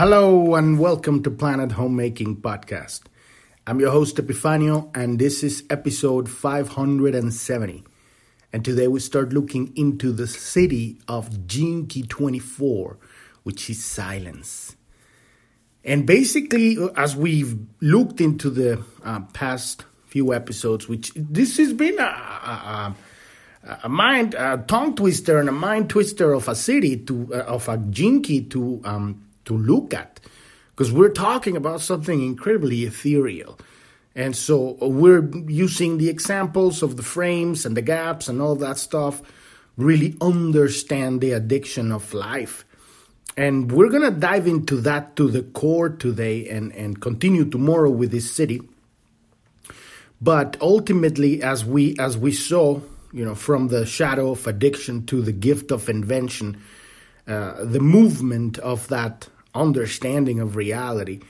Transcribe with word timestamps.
Hello 0.00 0.54
and 0.54 0.78
welcome 0.78 1.22
to 1.24 1.30
Planet 1.30 1.72
Homemaking 1.72 2.40
Podcast. 2.40 3.02
I'm 3.66 3.80
your 3.80 3.90
host 3.90 4.16
Epifanio 4.16 4.90
and 4.96 5.18
this 5.18 5.42
is 5.42 5.62
episode 5.68 6.26
570. 6.26 7.84
And 8.50 8.64
today 8.64 8.88
we 8.88 8.98
start 9.00 9.34
looking 9.34 9.74
into 9.76 10.10
the 10.10 10.22
Siddhi 10.22 11.02
of 11.06 11.46
Key 11.46 12.04
24, 12.08 12.96
which 13.42 13.68
is 13.68 13.84
silence. 13.84 14.74
And 15.84 16.06
basically, 16.06 16.78
as 16.96 17.14
we've 17.14 17.58
looked 17.82 18.22
into 18.22 18.48
the 18.48 18.82
uh, 19.04 19.20
past 19.34 19.84
few 20.06 20.32
episodes, 20.32 20.88
which 20.88 21.12
this 21.14 21.58
has 21.58 21.74
been 21.74 21.98
a, 21.98 22.04
a, 22.04 22.96
a 23.84 23.88
mind, 23.90 24.32
a 24.32 24.64
tongue 24.66 24.96
twister 24.96 25.38
and 25.38 25.50
a 25.50 25.52
mind 25.52 25.90
twister 25.90 26.32
of 26.32 26.48
a 26.48 26.52
Siddhi 26.52 27.06
to, 27.06 27.34
uh, 27.34 27.40
of 27.40 27.68
a 27.68 27.76
Key 27.76 28.46
to, 28.48 28.80
um, 28.84 29.26
to 29.50 29.58
look 29.58 29.92
at 29.92 30.20
because 30.80 30.90
we're 30.90 31.10
talking 31.12 31.56
about 31.58 31.82
something 31.82 32.22
incredibly 32.22 32.84
ethereal. 32.84 33.58
And 34.14 34.34
so 34.34 34.78
we're 34.80 35.28
using 35.46 35.98
the 35.98 36.08
examples 36.08 36.82
of 36.82 36.96
the 36.96 37.02
frames 37.02 37.66
and 37.66 37.76
the 37.76 37.82
gaps 37.82 38.28
and 38.28 38.40
all 38.40 38.56
that 38.56 38.78
stuff, 38.78 39.20
really 39.76 40.16
understand 40.22 41.20
the 41.20 41.32
addiction 41.32 41.92
of 41.92 42.14
life. 42.14 42.64
And 43.36 43.70
we're 43.70 43.90
going 43.90 44.10
to 44.10 44.18
dive 44.18 44.46
into 44.46 44.76
that 44.80 45.16
to 45.16 45.30
the 45.30 45.42
core 45.42 45.90
today 45.90 46.48
and, 46.48 46.72
and 46.72 47.00
continue 47.00 47.44
tomorrow 47.44 47.90
with 47.90 48.10
this 48.10 48.32
Siddhi. 48.32 48.66
But 50.20 50.56
ultimately, 50.62 51.42
as 51.42 51.64
we 51.64 51.94
as 51.98 52.16
we 52.16 52.32
saw, 52.32 52.80
you 53.12 53.24
know, 53.24 53.34
from 53.34 53.68
the 53.68 53.84
shadow 53.84 54.32
of 54.32 54.46
addiction 54.46 55.06
to 55.06 55.22
the 55.22 55.32
gift 55.32 55.70
of 55.70 55.88
invention, 55.88 56.60
uh, 57.26 57.64
the 57.64 57.80
movement 57.80 58.58
of 58.58 58.88
that 58.88 59.28
understanding 59.54 60.40
of 60.40 60.56
reality 60.56 61.20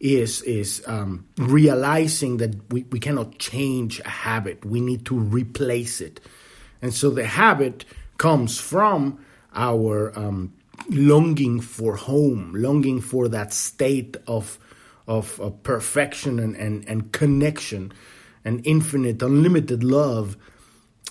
is 0.00 0.40
is 0.42 0.82
um, 0.86 1.26
realizing 1.36 2.38
that 2.38 2.72
we, 2.72 2.84
we 2.84 2.98
cannot 2.98 3.38
change 3.38 4.00
a 4.00 4.08
habit. 4.08 4.64
We 4.64 4.80
need 4.80 5.04
to 5.06 5.18
replace 5.18 6.00
it. 6.00 6.20
And 6.80 6.94
so 6.94 7.10
the 7.10 7.26
habit 7.26 7.84
comes 8.16 8.58
from 8.58 9.22
our 9.54 10.18
um, 10.18 10.54
longing 10.88 11.60
for 11.60 11.96
home, 11.96 12.52
longing 12.54 13.00
for 13.00 13.28
that 13.28 13.52
state 13.52 14.16
of 14.26 14.58
of, 15.06 15.40
of 15.40 15.62
perfection 15.64 16.38
and, 16.38 16.54
and, 16.56 16.88
and 16.88 17.12
connection 17.12 17.92
and 18.44 18.64
infinite, 18.64 19.20
unlimited 19.22 19.84
love. 19.84 20.36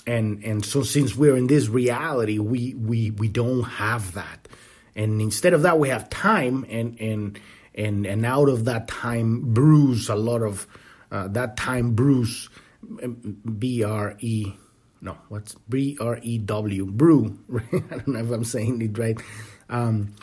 And 0.08 0.43
and 0.43 0.65
so 0.65 0.81
since 0.81 1.15
we're 1.15 1.36
in 1.36 1.45
this 1.45 1.67
reality, 1.67 2.39
we 2.39 2.73
we 2.73 3.11
we 3.11 3.27
don't 3.27 3.63
have 3.63 4.13
that 4.13 4.47
and 5.00 5.22
instead 5.22 5.53
of 5.53 5.61
that 5.61 5.80
we 5.80 5.88
have 5.89 6.09
time 6.09 6.66
and 6.69 7.00
and 7.00 7.39
and 7.73 8.05
and 8.05 8.25
out 8.25 8.50
of 8.50 8.66
that 8.66 8.88
time 8.89 9.53
brews 9.53 10.09
a 10.09 10.16
lot 10.16 10.42
of 10.42 10.67
uh, 11.11 11.28
that 11.30 11.55
time 11.55 11.95
brews 11.95 12.50
b 13.58 13.83
r 13.83 14.16
e 14.20 14.53
no 15.02 15.17
what's 15.30 15.55
b 15.70 15.97
r 16.00 16.20
e 16.22 16.38
w 16.38 16.86
brew. 16.86 17.39
I 17.73 17.95
don't 17.95 18.08
know 18.09 18.20
if 18.20 18.31
i'm 18.31 18.44
saying 18.44 18.81
it 18.81 18.97
right. 18.97 19.17
Um, 19.70 20.14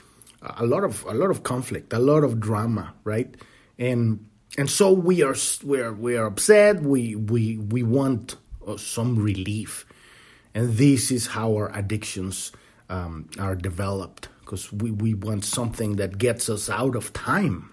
a 0.42 0.66
lot 0.66 0.84
of 0.84 1.02
a 1.04 1.14
lot 1.14 1.30
of 1.30 1.42
conflict 1.42 1.92
a 1.92 1.98
lot 1.98 2.22
of 2.22 2.38
drama 2.38 2.94
right? 3.04 3.34
And 3.78 4.26
and 4.58 4.68
so 4.70 4.92
we 4.92 5.22
are 5.22 5.36
we 5.64 5.80
are 5.80 5.92
we 5.92 6.16
are 6.16 6.26
upset. 6.26 6.82
We 6.82 7.16
we 7.16 7.56
we 7.56 7.82
want 7.82 8.36
uh, 8.66 8.76
some 8.76 9.16
relief. 9.16 9.86
And 10.54 10.76
this 10.76 11.10
is 11.10 11.26
how 11.26 11.52
our 11.52 11.70
addictions 11.76 12.52
um, 12.88 13.28
are 13.38 13.54
developed 13.54 14.28
because 14.46 14.72
we, 14.72 14.92
we 14.92 15.12
want 15.12 15.44
something 15.44 15.96
that 15.96 16.18
gets 16.18 16.48
us 16.48 16.70
out 16.70 16.94
of 16.94 17.12
time. 17.12 17.68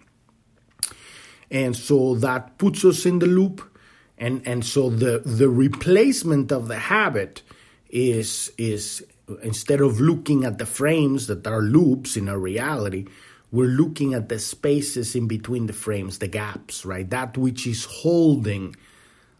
And 1.51 1.75
so 1.75 2.15
that 2.15 2.57
puts 2.57 2.83
us 2.83 3.05
in 3.05 3.19
the 3.19 3.27
loop. 3.27 3.61
And, 4.17 4.45
and 4.47 4.65
so 4.65 4.89
the, 4.89 5.19
the 5.23 5.49
replacement 5.49 6.51
of 6.51 6.67
the 6.67 6.79
habit 6.79 7.43
is, 7.89 8.51
is 8.57 9.05
instead 9.43 9.81
of 9.81 10.01
looking 10.01 10.45
at 10.45 10.57
the 10.57 10.65
frames 10.65 11.27
that 11.27 11.45
are 11.45 11.61
loops 11.61 12.17
in 12.17 12.27
our 12.27 12.39
reality, 12.39 13.05
we're 13.51 13.67
looking 13.67 14.15
at 14.15 14.29
the 14.29 14.39
spaces 14.39 15.15
in 15.15 15.27
between 15.27 15.67
the 15.67 15.73
frames, 15.73 16.17
the 16.17 16.27
gaps, 16.27 16.85
right? 16.85 17.07
That 17.07 17.37
which 17.37 17.67
is 17.67 17.85
holding 17.85 18.75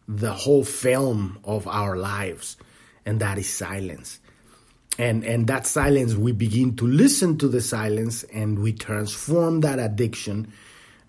the 0.08 0.34
whole 0.34 0.64
film 0.64 1.40
of 1.44 1.68
our 1.68 1.98
lives, 1.98 2.58
and 3.08 3.20
that 3.22 3.40
is 3.40 3.50
silence 3.52 4.20
and 4.98 5.24
and 5.24 5.48
that 5.48 5.66
silence 5.66 6.14
we 6.16 6.32
begin 6.32 6.76
to 6.76 6.86
listen 6.86 7.38
to 7.38 7.48
the 7.48 7.62
silence 7.62 8.24
and 8.26 8.60
we 8.60 8.74
transform 8.74 9.62
that 9.62 9.80
addiction 9.80 10.52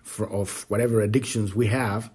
for, 0.03 0.29
of 0.31 0.65
whatever 0.69 1.01
addictions 1.01 1.55
we 1.55 1.67
have. 1.67 2.09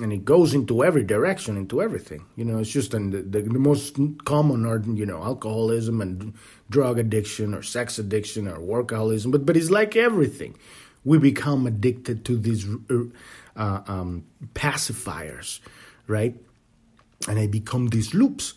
And 0.00 0.12
it 0.12 0.26
goes 0.26 0.52
into 0.52 0.84
every 0.84 1.04
direction 1.04 1.56
into 1.56 1.80
everything. 1.80 2.26
You 2.36 2.44
know 2.44 2.58
it's 2.58 2.70
just 2.70 2.90
the, 2.90 2.98
the, 2.98 3.42
most 3.42 3.98
common 4.24 4.66
are 4.66 4.80
you 4.80 5.06
know 5.06 5.22
alcoholism 5.22 6.00
and 6.00 6.34
drug 6.70 6.98
addiction 6.98 7.54
or 7.54 7.62
sex 7.62 7.98
addiction 7.98 8.46
or 8.46 8.58
workaholism. 8.58 9.32
But 9.32 9.46
but 9.46 9.56
it's 9.56 9.70
like 9.70 9.96
everything. 9.96 10.56
We 11.04 11.18
become 11.18 11.66
addicted 11.66 12.24
to 12.26 12.36
these 12.36 12.66
uh 13.56 13.80
um, 13.86 14.26
pacifiers 14.54 15.60
right? 16.06 16.34
And 17.28 17.38
they 17.38 17.46
become 17.46 17.88
these 17.88 18.14
loops 18.14 18.54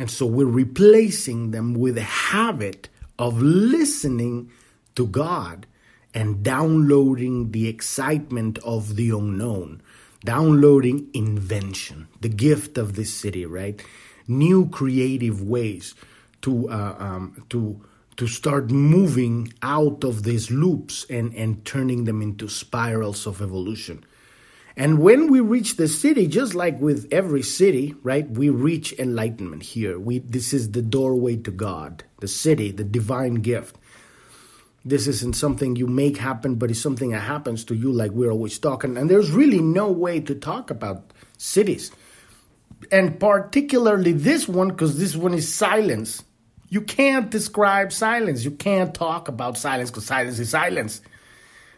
and 0.00 0.10
so 0.10 0.24
we're 0.24 0.46
replacing 0.46 1.50
them 1.50 1.74
with 1.74 1.98
a 1.98 2.12
habit 2.32 2.88
of 3.18 3.42
listening 3.42 4.50
to 4.94 5.06
God 5.06 5.66
and 6.14 6.42
downloading 6.42 7.50
the 7.50 7.68
excitement 7.68 8.58
of 8.64 8.96
the 8.96 9.10
unknown, 9.10 9.82
downloading 10.24 11.10
invention, 11.12 12.08
the 12.22 12.30
gift 12.30 12.78
of 12.78 12.96
this 12.96 13.12
Siddhi, 13.22 13.44
right? 13.46 13.84
New 14.26 14.70
creative 14.70 15.42
ways 15.42 15.94
to 16.40 16.70
uh, 16.70 16.96
um, 16.98 17.44
to 17.50 17.84
to 18.16 18.26
start 18.26 18.70
moving 18.70 19.52
out 19.60 20.02
of 20.02 20.22
these 20.22 20.50
loops 20.50 21.04
and 21.10 21.34
and 21.34 21.66
turning 21.66 22.04
them 22.04 22.22
into 22.22 22.48
spirals 22.48 23.26
of 23.26 23.42
evolution. 23.42 24.02
And 24.76 25.00
when 25.00 25.30
we 25.30 25.40
reach 25.40 25.76
the 25.76 25.84
Siddhi, 25.84 26.28
just 26.28 26.54
like 26.54 26.80
with 26.80 27.08
every 27.12 27.42
Siddhi, 27.42 27.96
right, 28.02 28.28
we 28.30 28.50
reach 28.50 28.92
enlightenment 28.98 29.62
here. 29.62 29.98
We 29.98 30.20
this 30.20 30.52
is 30.52 30.72
the 30.72 30.82
doorway 30.82 31.36
to 31.36 31.50
God, 31.50 32.04
the 32.20 32.26
Siddhi, 32.26 32.76
the 32.76 32.84
divine 32.84 33.34
gift. 33.36 33.76
This 34.84 35.06
isn't 35.06 35.36
something 35.36 35.76
you 35.76 35.86
make 35.86 36.16
happen, 36.16 36.54
but 36.54 36.70
it's 36.70 36.80
something 36.80 37.10
that 37.10 37.20
happens 37.20 37.64
to 37.64 37.74
you, 37.74 37.92
like 37.92 38.12
we're 38.12 38.30
always 38.30 38.58
talking. 38.58 38.96
And 38.96 39.10
there's 39.10 39.30
really 39.30 39.60
no 39.60 39.90
way 39.90 40.20
to 40.20 40.34
talk 40.34 40.70
about 40.70 41.12
Siddhis. 41.38 41.90
And 42.90 43.20
particularly 43.20 44.12
this 44.12 44.48
one, 44.48 44.68
because 44.68 44.98
this 44.98 45.14
one 45.14 45.34
is 45.34 45.52
silence. 45.52 46.22
You 46.70 46.80
can't 46.80 47.28
describe 47.30 47.92
silence. 47.92 48.44
You 48.44 48.52
can't 48.52 48.94
talk 48.94 49.28
about 49.28 49.58
silence 49.58 49.90
because 49.90 50.06
silence 50.06 50.38
is 50.38 50.50
silence. 50.50 51.02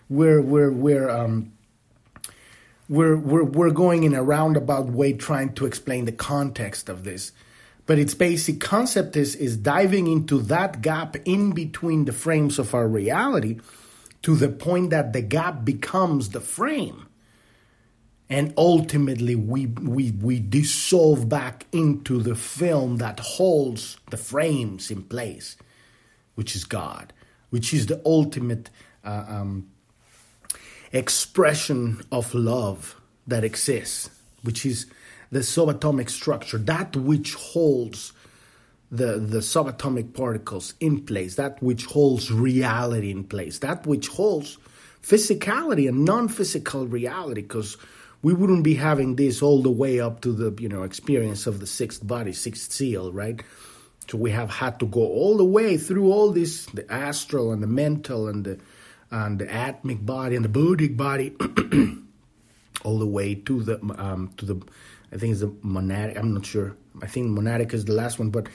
We're 0.08 0.42
we're 0.42 0.70
we're 0.70 1.08
um 1.08 1.52
we're, 2.92 3.16
we're, 3.16 3.44
we're 3.44 3.70
going 3.70 4.04
in 4.04 4.14
a 4.14 4.22
roundabout 4.22 4.90
way 4.90 5.14
trying 5.14 5.54
to 5.54 5.64
explain 5.64 6.04
the 6.04 6.12
context 6.12 6.90
of 6.90 7.04
this. 7.04 7.32
But 7.86 7.98
its 7.98 8.12
basic 8.12 8.60
concept 8.60 9.16
is, 9.16 9.34
is 9.34 9.56
diving 9.56 10.08
into 10.08 10.38
that 10.42 10.82
gap 10.82 11.16
in 11.24 11.52
between 11.52 12.04
the 12.04 12.12
frames 12.12 12.58
of 12.58 12.74
our 12.74 12.86
reality 12.86 13.60
to 14.20 14.36
the 14.36 14.50
point 14.50 14.90
that 14.90 15.14
the 15.14 15.22
gap 15.22 15.64
becomes 15.64 16.28
the 16.28 16.40
frame. 16.42 17.08
And 18.28 18.52
ultimately, 18.58 19.36
we, 19.36 19.66
we, 19.68 20.10
we 20.10 20.38
dissolve 20.38 21.30
back 21.30 21.64
into 21.72 22.22
the 22.22 22.34
film 22.34 22.98
that 22.98 23.20
holds 23.20 23.96
the 24.10 24.18
frames 24.18 24.90
in 24.90 25.02
place, 25.04 25.56
which 26.34 26.54
is 26.54 26.64
God, 26.64 27.14
which 27.48 27.72
is 27.72 27.86
the 27.86 28.02
ultimate 28.04 28.68
uh, 29.02 29.24
um, 29.26 29.71
expression 30.92 32.02
of 32.10 32.34
love 32.34 33.00
that 33.26 33.44
exists, 33.44 34.10
which 34.42 34.66
is 34.66 34.86
the 35.30 35.40
subatomic 35.40 36.10
structure, 36.10 36.58
that 36.58 36.94
which 36.96 37.34
holds 37.34 38.12
the, 38.90 39.18
the 39.18 39.38
subatomic 39.38 40.12
particles 40.12 40.74
in 40.78 41.00
place, 41.00 41.36
that 41.36 41.62
which 41.62 41.86
holds 41.86 42.30
reality 42.30 43.10
in 43.10 43.24
place, 43.24 43.58
that 43.60 43.86
which 43.86 44.08
holds 44.08 44.58
physicality 45.02 45.88
and 45.88 46.04
non-physical 46.04 46.86
reality, 46.86 47.40
because 47.40 47.78
we 48.20 48.34
wouldn't 48.34 48.62
be 48.62 48.74
having 48.74 49.16
this 49.16 49.42
all 49.42 49.62
the 49.62 49.70
way 49.70 49.98
up 49.98 50.20
to 50.20 50.32
the 50.32 50.62
you 50.62 50.68
know 50.68 50.82
experience 50.82 51.46
of 51.46 51.58
the 51.58 51.66
sixth 51.66 52.06
body, 52.06 52.32
sixth 52.32 52.70
seal, 52.70 53.12
right? 53.12 53.42
So 54.08 54.18
we 54.18 54.30
have 54.32 54.50
had 54.50 54.78
to 54.80 54.86
go 54.86 55.00
all 55.00 55.36
the 55.36 55.44
way 55.44 55.78
through 55.78 56.12
all 56.12 56.32
this, 56.32 56.66
the 56.66 56.90
astral 56.92 57.52
and 57.52 57.62
the 57.62 57.68
mental 57.68 58.28
and 58.28 58.44
the 58.44 58.58
and 59.12 59.38
the 59.38 59.46
atmic 59.46 60.04
body 60.04 60.34
and 60.34 60.44
the 60.44 60.48
buddhic 60.48 60.96
body, 60.96 61.36
all 62.84 62.98
the 62.98 63.06
way 63.06 63.36
to 63.36 63.62
the 63.62 63.78
um, 63.98 64.32
to 64.38 64.46
the 64.46 64.60
I 65.12 65.18
think 65.18 65.32
it's 65.32 65.40
the 65.40 65.48
monadic. 65.48 66.18
I'm 66.18 66.34
not 66.34 66.46
sure. 66.46 66.74
I 67.00 67.06
think 67.06 67.38
monadic 67.38 67.72
is 67.72 67.84
the 67.84 67.92
last 67.92 68.18
one, 68.18 68.30
but 68.30 68.48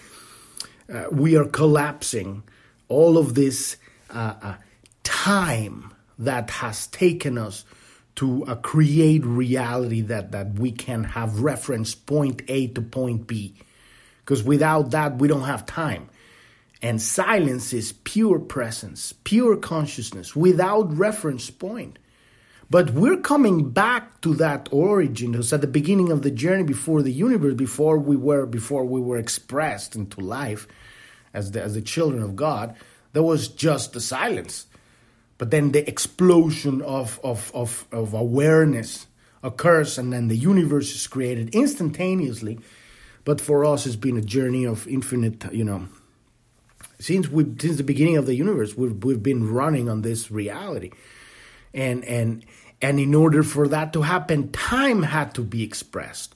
uh, 0.93 1.05
we 1.11 1.37
are 1.37 1.45
collapsing 1.45 2.43
all 2.87 3.17
of 3.17 3.35
this 3.35 3.77
uh, 4.09 4.33
uh, 4.41 4.55
time 5.03 5.93
that 6.19 6.49
has 6.49 6.87
taken 6.87 7.37
us 7.37 7.63
to 8.15 8.45
uh, 8.45 8.55
create 8.55 9.23
reality 9.23 10.01
that, 10.01 10.31
that 10.31 10.53
we 10.53 10.71
can 10.71 11.03
have 11.03 11.41
reference 11.41 11.93
point 11.93 12.41
A 12.47 12.67
to 12.67 12.81
point 12.81 13.27
B. 13.27 13.53
Because 14.19 14.43
without 14.43 14.91
that, 14.91 15.17
we 15.17 15.27
don't 15.27 15.43
have 15.43 15.65
time. 15.65 16.09
And 16.81 17.01
silence 17.01 17.73
is 17.73 17.91
pure 17.91 18.39
presence, 18.39 19.13
pure 19.23 19.57
consciousness, 19.57 20.35
without 20.35 20.95
reference 20.95 21.49
point. 21.49 21.97
But 22.69 22.91
we're 22.91 23.17
coming 23.17 23.69
back 23.71 24.21
to 24.21 24.35
that 24.35 24.67
origin. 24.71 25.33
It 25.33 25.37
was 25.37 25.53
at 25.53 25.61
the 25.61 25.67
beginning 25.67 26.11
of 26.11 26.21
the 26.21 26.31
journey 26.31 26.63
before 26.63 27.01
the 27.01 27.11
universe, 27.11 27.55
before 27.55 27.97
we 27.97 28.17
were 28.17 28.45
before 28.45 28.85
we 28.85 28.99
were 28.99 29.17
expressed 29.17 29.95
into 29.95 30.19
life 30.19 30.67
as 31.33 31.51
the, 31.51 31.61
as 31.61 31.75
the 31.75 31.81
children 31.81 32.21
of 32.21 32.35
God. 32.35 32.75
There 33.13 33.23
was 33.23 33.47
just 33.47 33.93
the 33.93 34.01
silence. 34.01 34.67
But 35.37 35.51
then 35.51 35.71
the 35.71 35.87
explosion 35.87 36.81
of, 36.81 37.19
of, 37.23 37.51
of, 37.53 37.87
of 37.91 38.13
awareness 38.13 39.07
occurs, 39.43 39.97
and 39.97 40.11
then 40.11 40.27
the 40.27 40.37
universe 40.37 40.93
is 40.93 41.07
created 41.07 41.53
instantaneously. 41.55 42.59
But 43.23 43.39
for 43.39 43.63
us, 43.65 43.85
it's 43.85 43.95
been 43.95 44.17
a 44.17 44.21
journey 44.21 44.65
of 44.65 44.87
infinite, 44.87 45.53
you 45.53 45.63
know. 45.63 45.87
Since 46.99 47.29
we 47.29 47.45
since 47.59 47.77
the 47.77 47.83
beginning 47.83 48.17
of 48.17 48.25
the 48.25 48.35
universe, 48.35 48.75
we've 48.75 49.03
we've 49.03 49.21
been 49.21 49.51
running 49.51 49.87
on 49.89 50.01
this 50.01 50.31
reality, 50.31 50.91
and 51.73 52.03
and 52.05 52.43
and 52.81 52.99
in 52.99 53.13
order 53.13 53.43
for 53.43 53.67
that 53.67 53.93
to 53.93 54.01
happen, 54.01 54.51
time 54.51 55.03
had 55.03 55.33
to 55.35 55.41
be 55.41 55.63
expressed. 55.63 56.35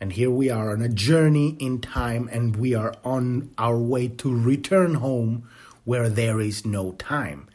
And 0.00 0.12
here 0.12 0.30
we 0.30 0.50
are 0.50 0.72
on 0.72 0.82
a 0.82 0.88
journey 0.88 1.56
in 1.60 1.80
time, 1.80 2.28
and 2.32 2.56
we 2.56 2.74
are 2.74 2.94
on 3.04 3.50
our 3.56 3.78
way 3.78 4.08
to 4.08 4.34
return 4.34 4.94
home 4.94 5.48
where 5.84 6.08
there 6.08 6.40
is 6.40 6.66
no 6.66 6.92
time. 6.92 7.48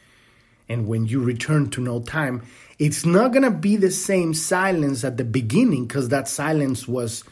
And 0.67 0.87
when 0.87 1.05
you 1.05 1.21
return 1.21 1.69
to 1.71 1.81
no 1.81 1.99
time, 2.01 2.43
it's 2.77 3.05
not 3.05 3.33
going 3.33 3.43
to 3.43 3.51
be 3.51 3.75
the 3.75 3.91
same 3.91 4.33
silence 4.33 5.03
at 5.03 5.17
the 5.17 5.23
beginning 5.23 5.87
because 5.87 6.09
that 6.09 6.27
silence 6.27 6.87
was 6.87 7.23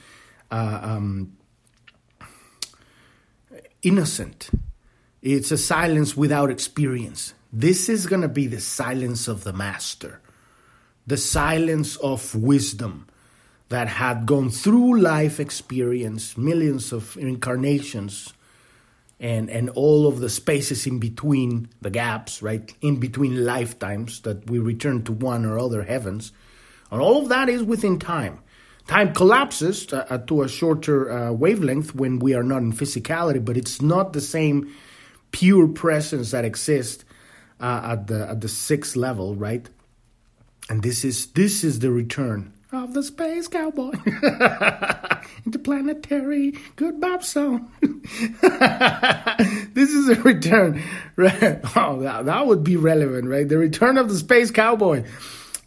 uh, 0.51 0.79
um, 0.81 1.37
innocent. 3.81 4.49
It's 5.21 5.51
a 5.51 5.57
silence 5.57 6.15
without 6.15 6.51
experience. 6.51 7.33
This 7.51 7.89
is 7.89 8.05
going 8.05 8.21
to 8.21 8.27
be 8.27 8.47
the 8.47 8.59
silence 8.59 9.27
of 9.27 9.43
the 9.43 9.53
master, 9.53 10.21
the 11.05 11.17
silence 11.17 11.95
of 11.97 12.35
wisdom 12.35 13.07
that 13.69 13.87
had 13.87 14.25
gone 14.25 14.49
through 14.49 14.99
life 14.99 15.39
experience, 15.39 16.37
millions 16.37 16.93
of 16.93 17.17
incarnations, 17.17 18.33
and 19.19 19.49
and 19.49 19.69
all 19.71 20.07
of 20.07 20.19
the 20.19 20.29
spaces 20.29 20.85
in 20.85 20.99
between 20.99 21.67
the 21.81 21.89
gaps 21.89 22.41
right 22.43 22.73
in 22.81 22.97
between 22.97 23.45
lifetimes 23.45 24.21
that 24.21 24.47
we 24.49 24.59
return 24.59 25.03
to 25.03 25.11
one 25.11 25.45
or 25.45 25.57
other 25.57 25.83
heavens. 25.83 26.31
And 26.91 27.01
all 27.01 27.21
of 27.21 27.29
that 27.29 27.49
is 27.49 27.63
within 27.63 27.99
time. 27.99 28.39
Time 28.87 29.13
collapses 29.13 29.85
to, 29.87 30.09
uh, 30.13 30.19
to 30.19 30.43
a 30.43 30.47
shorter 30.47 31.11
uh, 31.11 31.31
wavelength 31.31 31.93
when 31.93 32.19
we 32.19 32.35
are 32.35 32.43
not 32.43 32.61
in 32.61 32.71
physicality 32.71 33.43
but 33.43 33.57
it's 33.57 33.81
not 33.81 34.13
the 34.13 34.21
same 34.21 34.73
pure 35.31 35.67
presence 35.67 36.31
that 36.31 36.45
exists 36.45 37.03
uh, 37.59 37.81
at 37.83 38.07
the 38.07 38.29
at 38.29 38.41
the 38.41 38.49
sixth 38.49 38.95
level 38.95 39.35
right 39.35 39.69
and 40.69 40.83
this 40.83 41.03
is 41.03 41.27
this 41.27 41.63
is 41.63 41.79
the 41.79 41.91
return 41.91 42.53
of 42.71 42.93
the 42.93 43.03
space 43.03 43.47
cowboy 43.47 43.91
interplanetary 45.45 46.55
goodbye 46.75 47.19
song. 47.19 47.71
this 47.81 49.91
is 49.91 50.09
a 50.09 50.21
return, 50.21 50.81
right? 51.15 51.61
Oh, 51.75 52.01
that, 52.01 52.25
that 52.25 52.47
would 52.47 52.63
be 52.63 52.75
relevant, 52.75 53.27
right? 53.27 53.47
The 53.47 53.57
return 53.57 53.97
of 53.97 54.09
the 54.09 54.17
space 54.17 54.51
cowboy. 54.51 55.03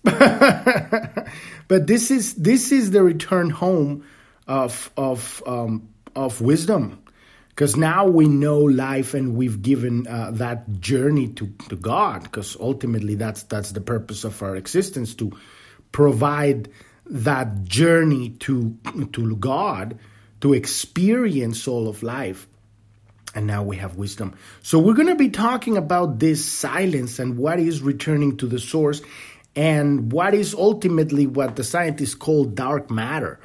but 0.03 1.27
this 1.69 2.11
is 2.11 2.35
this 2.35 2.73
is 2.73 2.91
the 2.91 3.03
return 3.03 3.51
home 3.51 4.05
of 4.47 4.91
of 4.97 5.43
um, 5.47 5.89
of 6.17 6.41
wisdom 6.41 7.03
because 7.61 7.77
now 7.77 8.07
we 8.07 8.27
know 8.27 8.61
life 8.61 9.13
and 9.13 9.37
we've 9.37 9.61
given 9.61 10.07
uh, 10.07 10.31
that 10.33 10.81
journey 10.81 11.29
to, 11.29 11.53
to 11.69 11.77
God 11.77 12.23
because 12.23 12.57
ultimately 12.59 13.17
that's 13.17 13.43
that's 13.43 13.73
the 13.73 13.83
purpose 13.83 14.25
of 14.25 14.43
our 14.43 14.57
existence 14.57 15.15
to 15.17 15.31
provide 15.93 16.71
that 17.05 17.65
journey 17.65 18.31
to 18.31 18.79
to 19.13 19.37
God 19.37 19.99
to 20.41 20.55
experience 20.55 21.69
all 21.69 21.87
of 21.87 22.03
life 22.03 22.49
and 23.35 23.47
now 23.47 23.63
we 23.63 23.77
have 23.77 23.97
wisdom. 23.97 24.35
So 24.63 24.79
we're 24.79 24.95
going 24.95 25.09
to 25.09 25.15
be 25.15 25.29
talking 25.29 25.77
about 25.77 26.19
this 26.19 26.43
silence 26.43 27.19
and 27.19 27.37
what 27.37 27.61
is 27.61 27.83
returning 27.83 28.39
to 28.39 28.47
the 28.47 28.59
source 28.59 29.03
and 29.55 30.11
what 30.11 30.33
is 30.33 30.55
ultimately 30.55 31.27
what 31.27 31.57
the 31.57 31.65
scientists 31.65 32.15
call 32.15 32.47
dark 32.47 32.91
matter. 32.91 33.39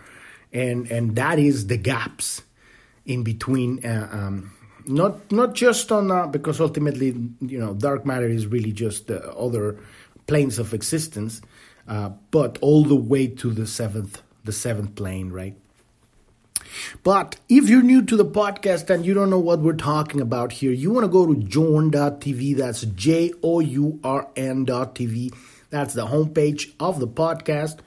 And 0.54 0.90
and 0.90 1.18
that 1.18 1.38
is 1.38 1.68
the 1.68 1.76
gaps 1.76 2.44
in 3.06 3.24
between 3.24 3.86
uh, 3.86 4.10
um, 4.12 4.52
not 4.86 5.32
not 5.32 5.54
just 5.54 5.92
on 5.92 6.12
uh, 6.12 6.28
because 6.28 6.60
ultimately 6.60 7.16
you 7.42 7.60
know 7.60 7.74
dark 7.74 8.06
matter 8.06 8.28
is 8.28 8.48
really 8.48 8.72
just 8.72 9.08
the 9.08 9.32
other 9.34 9.78
planes 10.28 10.60
of 10.60 10.74
existence 10.74 11.42
uh, 11.88 12.10
but 12.32 12.58
all 12.62 12.84
the 12.84 12.96
way 12.96 13.28
to 13.28 13.52
the 13.52 13.68
seventh, 13.68 14.22
the 14.44 14.52
seventh 14.52 14.96
plane, 14.96 15.32
right? 15.32 15.56
But 17.04 17.38
if 17.48 17.70
you're 17.70 17.84
new 17.84 18.02
to 18.04 18.18
the 18.18 18.26
podcast 18.26 18.90
and 18.90 19.06
you 19.06 19.14
don't 19.14 19.30
know 19.30 19.40
what 19.40 19.60
we're 19.60 19.74
talking 19.74 20.20
about 20.20 20.52
here, 20.52 20.72
you 20.72 20.92
want 20.92 21.04
to 21.04 21.10
go 21.10 21.28
to 21.28 21.36
journ.tv. 21.36 22.58
That's 22.58 22.82
J 22.82 23.34
O 23.44 23.60
U 23.60 24.00
R 24.04 24.28
N.tv. 24.36 25.34
That's 25.70 25.94
the 25.94 26.08
homepage 26.08 26.74
of 26.80 27.00
the 27.00 27.08
podcast. 27.08 27.80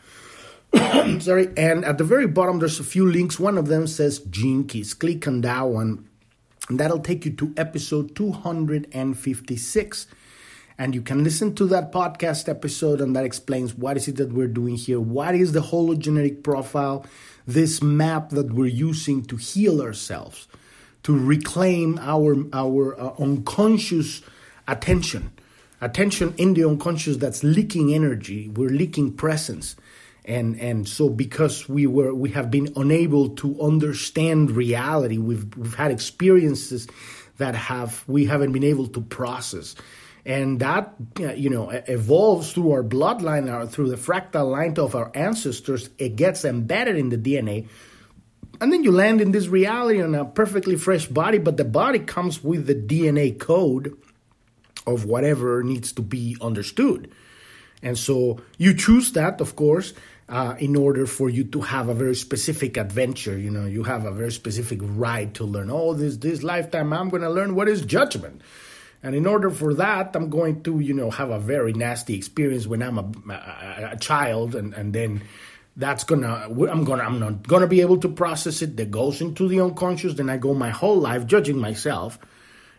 Sorry. 1.21 1.49
And 1.57 1.85
at 1.85 1.99
the 1.99 2.05
very 2.05 2.27
bottom, 2.27 2.59
there's 2.59 2.81
a 2.81 2.85
few 2.85 3.11
links. 3.11 3.39
One 3.39 3.59
of 3.59 3.69
them 3.69 3.87
says 3.87 4.21
Keys. 4.31 4.95
Click 4.95 5.29
on 5.29 5.41
that 5.43 5.63
one, 5.63 6.09
and 6.69 6.79
that'll 6.79 7.01
take 7.01 7.25
you 7.25 7.33
to 7.33 7.55
episode 7.57 8.15
256 8.17 10.07
and 10.81 10.95
you 10.95 11.03
can 11.03 11.25
listen 11.25 11.55
to 11.57 11.67
that 11.67 11.91
podcast 11.91 12.49
episode 12.49 13.01
and 13.01 13.15
that 13.17 13.25
explains 13.25 13.75
what 13.75 13.97
is 13.97 14.07
it 14.09 14.17
that 14.17 14.33
we're 14.33 14.47
doing 14.47 14.77
here 14.77 15.01
what 15.01 15.35
is 15.35 15.53
the 15.53 15.61
hologenetic 15.61 16.43
profile 16.43 17.05
this 17.47 17.83
map 17.83 18.31
that 18.31 18.53
we're 18.53 18.67
using 18.67 19.23
to 19.25 19.37
heal 19.37 19.83
ourselves 19.83 20.47
to 21.03 21.19
reclaim 21.19 21.99
our 22.01 22.37
our 22.53 22.99
uh, 23.01 23.13
unconscious 23.19 24.23
attention 24.69 25.33
attention 25.81 26.35
in 26.39 26.55
the 26.55 26.65
unconscious 26.65 27.17
that's 27.17 27.43
leaking 27.43 27.93
energy 27.93 28.49
we're 28.49 28.71
leaking 28.71 29.13
presence 29.13 29.75
and 30.29 30.61
and 30.61 30.87
so 30.87 31.09
because 31.09 31.69
we 31.69 31.87
were 31.87 32.15
we 32.15 32.31
have 32.31 32.51
been 32.51 32.73
unable 32.77 33.31
to 33.31 33.61
understand 33.61 34.51
reality 34.51 35.19
we've 35.19 35.57
we've 35.57 35.75
had 35.75 35.91
experiences 35.91 36.87
that 37.39 37.55
have 37.55 38.05
we 38.07 38.27
haven't 38.27 38.53
been 38.53 38.65
able 38.65 38.87
to 38.89 39.01
process. 39.01 39.75
And 40.27 40.61
that 40.61 40.95
uh, 41.21 41.33
you 41.33 41.49
know 41.49 41.71
evolves 41.71 42.53
through 42.53 42.73
our 42.73 42.83
bloodline 42.83 43.53
or 43.53 43.67
through 43.67 43.89
the 43.89 43.97
fractal 43.97 44.51
line 44.51 44.75
of 44.79 44.95
our 44.95 45.11
ancestors. 45.15 45.89
It 45.97 46.17
gets 46.17 46.45
embedded 46.45 46.97
in 46.97 47.09
the 47.09 47.17
dna 47.17 47.67
and 48.61 48.73
then 48.73 48.83
you 48.83 48.91
land 48.91 49.21
in 49.21 49.31
this 49.31 49.47
reality 49.47 50.03
on 50.03 50.15
a 50.15 50.25
perfectly 50.25 50.77
fresh 50.77 51.07
body 51.07 51.39
but 51.39 51.57
the 51.57 51.65
body 51.65 52.01
comes 52.01 52.45
with 52.45 52.67
the 52.67 52.75
dna 52.75 53.39
code 53.39 53.97
of 54.87 55.05
whatever 55.05 55.63
needs 55.63 55.93
to 55.93 56.03
be 56.03 56.37
understood. 56.41 57.11
And 57.83 57.97
so 57.97 58.41
you 58.59 58.75
choose 58.75 59.13
that 59.13 59.41
of 59.41 59.57
course 59.57 59.95
uh, 60.29 60.55
in 60.59 60.77
order 60.77 61.07
for 61.07 61.29
you 61.31 61.45
to 61.45 61.61
have 61.61 61.89
a 61.89 61.95
very 61.95 62.15
specific 62.15 62.77
adventure 62.77 63.39
you 63.39 63.51
know 63.51 63.67
you 63.67 63.83
have 63.83 64.05
a 64.05 64.13
very 64.13 64.33
specific 64.33 64.79
ride 64.83 65.35
to 65.35 65.45
learn 65.45 65.71
oh 65.71 65.95
this 65.95 66.17
this 66.19 66.43
lifetime 66.43 66.93
i'm 66.93 67.09
going 67.09 67.23
to 67.23 67.31
learn 67.31 67.55
what 67.55 67.69
is 67.69 67.83
judgment 67.83 68.43
and 69.03 69.15
in 69.15 69.27
order 69.27 69.51
for 69.51 69.75
that, 69.75 70.17
I'm 70.17 70.29
going 70.29 70.63
to, 70.65 70.81
you 70.81 70.93
know, 70.93 71.11
have 71.11 71.31
a 71.31 71.39
very 71.39 71.73
nasty 71.73 72.15
experience 72.17 72.67
when 72.67 72.83
I'm 72.83 72.99
a, 72.99 73.33
a, 73.33 73.91
a 73.93 73.97
child, 73.97 74.55
and, 74.57 74.75
and 74.75 74.93
then 74.93 75.23
that's 75.77 76.03
gonna, 76.03 76.49
I'm 76.49 76.85
gonna, 76.85 77.05
I'm 77.05 77.21
not 77.21 77.47
gonna 77.47 77.69
be 77.69 77.81
able 77.81 77.99
to 77.99 78.09
process 78.09 78.61
it. 78.63 78.77
That 78.77 78.91
goes 78.91 79.21
into 79.21 79.47
the 79.47 79.61
unconscious. 79.61 80.15
Then 80.15 80.29
I 80.29 80.37
go 80.37 80.53
my 80.53 80.71
whole 80.71 80.97
life 80.97 81.27
judging 81.27 81.59
myself, 81.59 82.19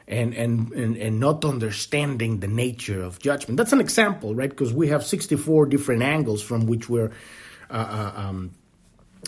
and 0.09 0.33
and 0.33 0.71
and, 0.73 0.97
and 0.97 1.19
not 1.19 1.45
understanding 1.45 2.39
the 2.39 2.47
nature 2.47 3.01
of 3.01 3.19
judgment. 3.19 3.57
That's 3.57 3.71
an 3.71 3.79
example, 3.79 4.35
right? 4.35 4.49
Because 4.49 4.73
we 4.73 4.87
have 4.87 5.05
64 5.05 5.67
different 5.67 6.01
angles 6.01 6.41
from 6.41 6.65
which 6.65 6.89
we're 6.89 7.11
uh, 7.69 7.73
uh, 7.73 8.19
um, 8.19 8.51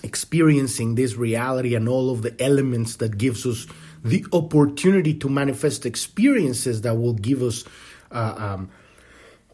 experiencing 0.03 0.95
this 0.95 1.15
reality 1.15 1.75
and 1.75 1.87
all 1.87 2.09
of 2.09 2.23
the 2.23 2.41
elements 2.41 2.95
that 2.97 3.17
gives 3.17 3.45
us 3.45 3.67
the 4.03 4.25
opportunity 4.33 5.13
to 5.13 5.29
manifest 5.29 5.85
experiences 5.85 6.81
that 6.81 6.95
will 6.95 7.13
give 7.13 7.43
us 7.43 7.63
uh, 8.11 8.33
um, 8.37 8.71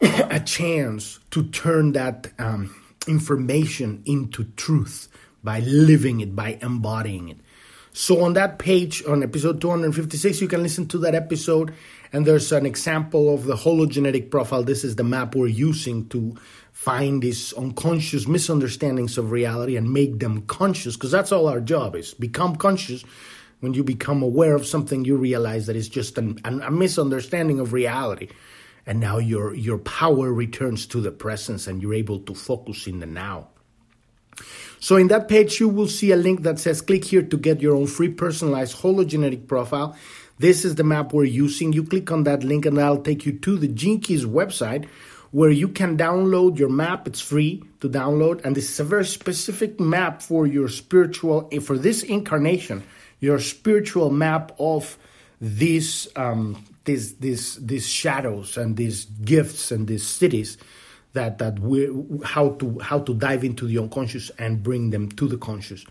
a 0.00 0.40
chance 0.40 1.20
to 1.30 1.44
turn 1.50 1.92
that 1.92 2.32
um, 2.38 2.74
information 3.06 4.02
into 4.06 4.44
truth 4.56 5.08
by 5.44 5.60
living 5.60 6.20
it, 6.20 6.34
by 6.34 6.58
embodying 6.62 7.28
it. 7.28 7.38
So 7.98 8.22
on 8.22 8.34
that 8.34 8.60
page, 8.60 9.04
on 9.08 9.24
episode 9.24 9.60
256, 9.60 10.40
you 10.40 10.46
can 10.46 10.62
listen 10.62 10.86
to 10.86 10.98
that 10.98 11.16
episode, 11.16 11.74
and 12.12 12.24
there's 12.24 12.52
an 12.52 12.64
example 12.64 13.34
of 13.34 13.42
the 13.42 13.56
hologenetic 13.56 14.30
profile. 14.30 14.62
This 14.62 14.84
is 14.84 14.94
the 14.94 15.02
map 15.02 15.34
we're 15.34 15.48
using 15.48 16.08
to 16.10 16.36
find 16.70 17.20
these 17.20 17.52
unconscious 17.54 18.28
misunderstandings 18.28 19.18
of 19.18 19.32
reality 19.32 19.76
and 19.76 19.92
make 19.92 20.20
them 20.20 20.42
conscious, 20.42 20.94
because 20.94 21.10
that's 21.10 21.32
all 21.32 21.48
our 21.48 21.60
job 21.60 21.96
is. 21.96 22.14
Become 22.14 22.54
conscious. 22.54 23.02
When 23.58 23.74
you 23.74 23.82
become 23.82 24.22
aware 24.22 24.54
of 24.54 24.64
something, 24.64 25.04
you 25.04 25.16
realize 25.16 25.66
that 25.66 25.74
it's 25.74 25.88
just 25.88 26.18
an, 26.18 26.38
an, 26.44 26.62
a 26.62 26.70
misunderstanding 26.70 27.58
of 27.58 27.72
reality. 27.72 28.28
And 28.86 29.00
now 29.00 29.18
your, 29.18 29.56
your 29.56 29.78
power 29.78 30.32
returns 30.32 30.86
to 30.86 31.00
the 31.00 31.10
presence 31.10 31.66
and 31.66 31.82
you're 31.82 31.94
able 31.94 32.20
to 32.20 32.34
focus 32.36 32.86
in 32.86 33.00
the 33.00 33.06
now. 33.06 33.48
So 34.80 34.96
in 34.96 35.08
that 35.08 35.28
page, 35.28 35.60
you 35.60 35.68
will 35.68 35.88
see 35.88 36.12
a 36.12 36.16
link 36.16 36.42
that 36.42 36.58
says 36.58 36.80
click 36.80 37.04
here 37.04 37.22
to 37.22 37.36
get 37.36 37.60
your 37.60 37.74
own 37.74 37.86
free 37.86 38.08
personalized 38.08 38.76
hologenetic 38.76 39.46
profile. 39.46 39.96
This 40.38 40.64
is 40.64 40.76
the 40.76 40.84
map 40.84 41.12
we're 41.12 41.24
using. 41.24 41.72
You 41.72 41.82
click 41.82 42.12
on 42.12 42.24
that 42.24 42.44
link 42.44 42.64
and 42.64 42.76
that'll 42.76 43.02
take 43.02 43.26
you 43.26 43.32
to 43.40 43.58
the 43.58 43.68
Keys 43.68 44.24
website 44.24 44.86
where 45.30 45.50
you 45.50 45.68
can 45.68 45.98
download 45.98 46.58
your 46.58 46.68
map. 46.68 47.06
It's 47.06 47.20
free 47.20 47.62
to 47.80 47.88
download. 47.88 48.44
And 48.44 48.56
this 48.56 48.70
is 48.70 48.80
a 48.80 48.84
very 48.84 49.04
specific 49.04 49.80
map 49.80 50.22
for 50.22 50.46
your 50.46 50.68
spiritual, 50.68 51.50
for 51.60 51.76
this 51.76 52.02
incarnation, 52.02 52.84
your 53.20 53.40
spiritual 53.40 54.10
map 54.10 54.52
of 54.58 54.96
these, 55.40 56.08
um, 56.16 56.64
these, 56.84 57.16
these, 57.16 57.56
these 57.56 57.86
shadows 57.86 58.56
and 58.56 58.76
these 58.76 59.04
gifts 59.04 59.70
and 59.70 59.88
these 59.88 60.04
Siddhis 60.04 60.56
that 61.12 61.38
that 61.38 61.58
we 61.58 61.88
how 62.24 62.50
to 62.50 62.78
how 62.80 63.00
to 63.00 63.14
dive 63.14 63.44
into 63.44 63.66
the 63.66 63.78
unconscious 63.78 64.30
and 64.38 64.62
bring 64.62 64.90
them 64.90 65.10
to 65.12 65.28
the 65.28 65.38
conscious. 65.38 65.84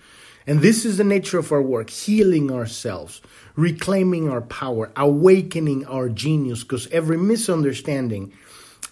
And 0.46 0.62
this 0.62 0.86
is 0.86 0.98
the 0.98 1.04
nature 1.04 1.40
of 1.40 1.52
our 1.52 1.62
work, 1.62 1.90
healing 1.90 2.52
ourselves, 2.52 3.22
reclaiming 3.58 4.30
our 4.30 4.42
power, 4.42 4.92
awakening 4.96 5.86
our 5.88 6.08
genius 6.08 6.64
because 6.64 6.88
every 6.88 7.18
misunderstanding 7.18 8.32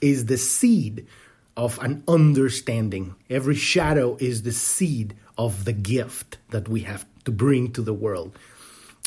is 0.01 0.25
the 0.25 0.37
seed 0.37 1.07
of 1.55 1.79
an 1.79 2.03
understanding. 2.07 3.15
Every 3.29 3.55
shadow 3.55 4.17
is 4.19 4.41
the 4.41 4.51
seed 4.51 5.15
of 5.37 5.63
the 5.63 5.71
gift 5.71 6.37
that 6.49 6.67
we 6.67 6.81
have 6.81 7.05
to 7.23 7.31
bring 7.31 7.71
to 7.71 7.81
the 7.81 7.93
world. 7.93 8.37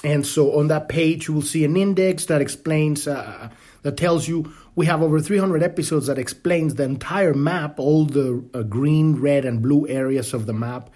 And 0.04 0.26
so 0.26 0.58
on 0.58 0.68
that 0.68 0.88
page, 0.88 1.28
you 1.28 1.34
will 1.34 1.42
see 1.42 1.64
an 1.64 1.76
index 1.76 2.26
that 2.26 2.40
explains, 2.40 3.08
uh, 3.08 3.50
that 3.82 3.96
tells 3.96 4.28
you 4.28 4.52
we 4.74 4.86
have 4.86 5.02
over 5.02 5.20
300 5.20 5.62
episodes 5.62 6.06
that 6.06 6.18
explains 6.18 6.74
the 6.74 6.84
entire 6.84 7.34
map, 7.34 7.78
all 7.78 8.04
the 8.04 8.44
uh, 8.54 8.62
green, 8.62 9.16
red, 9.16 9.44
and 9.44 9.62
blue 9.62 9.88
areas 9.88 10.34
of 10.34 10.46
the 10.46 10.52
map. 10.52 10.90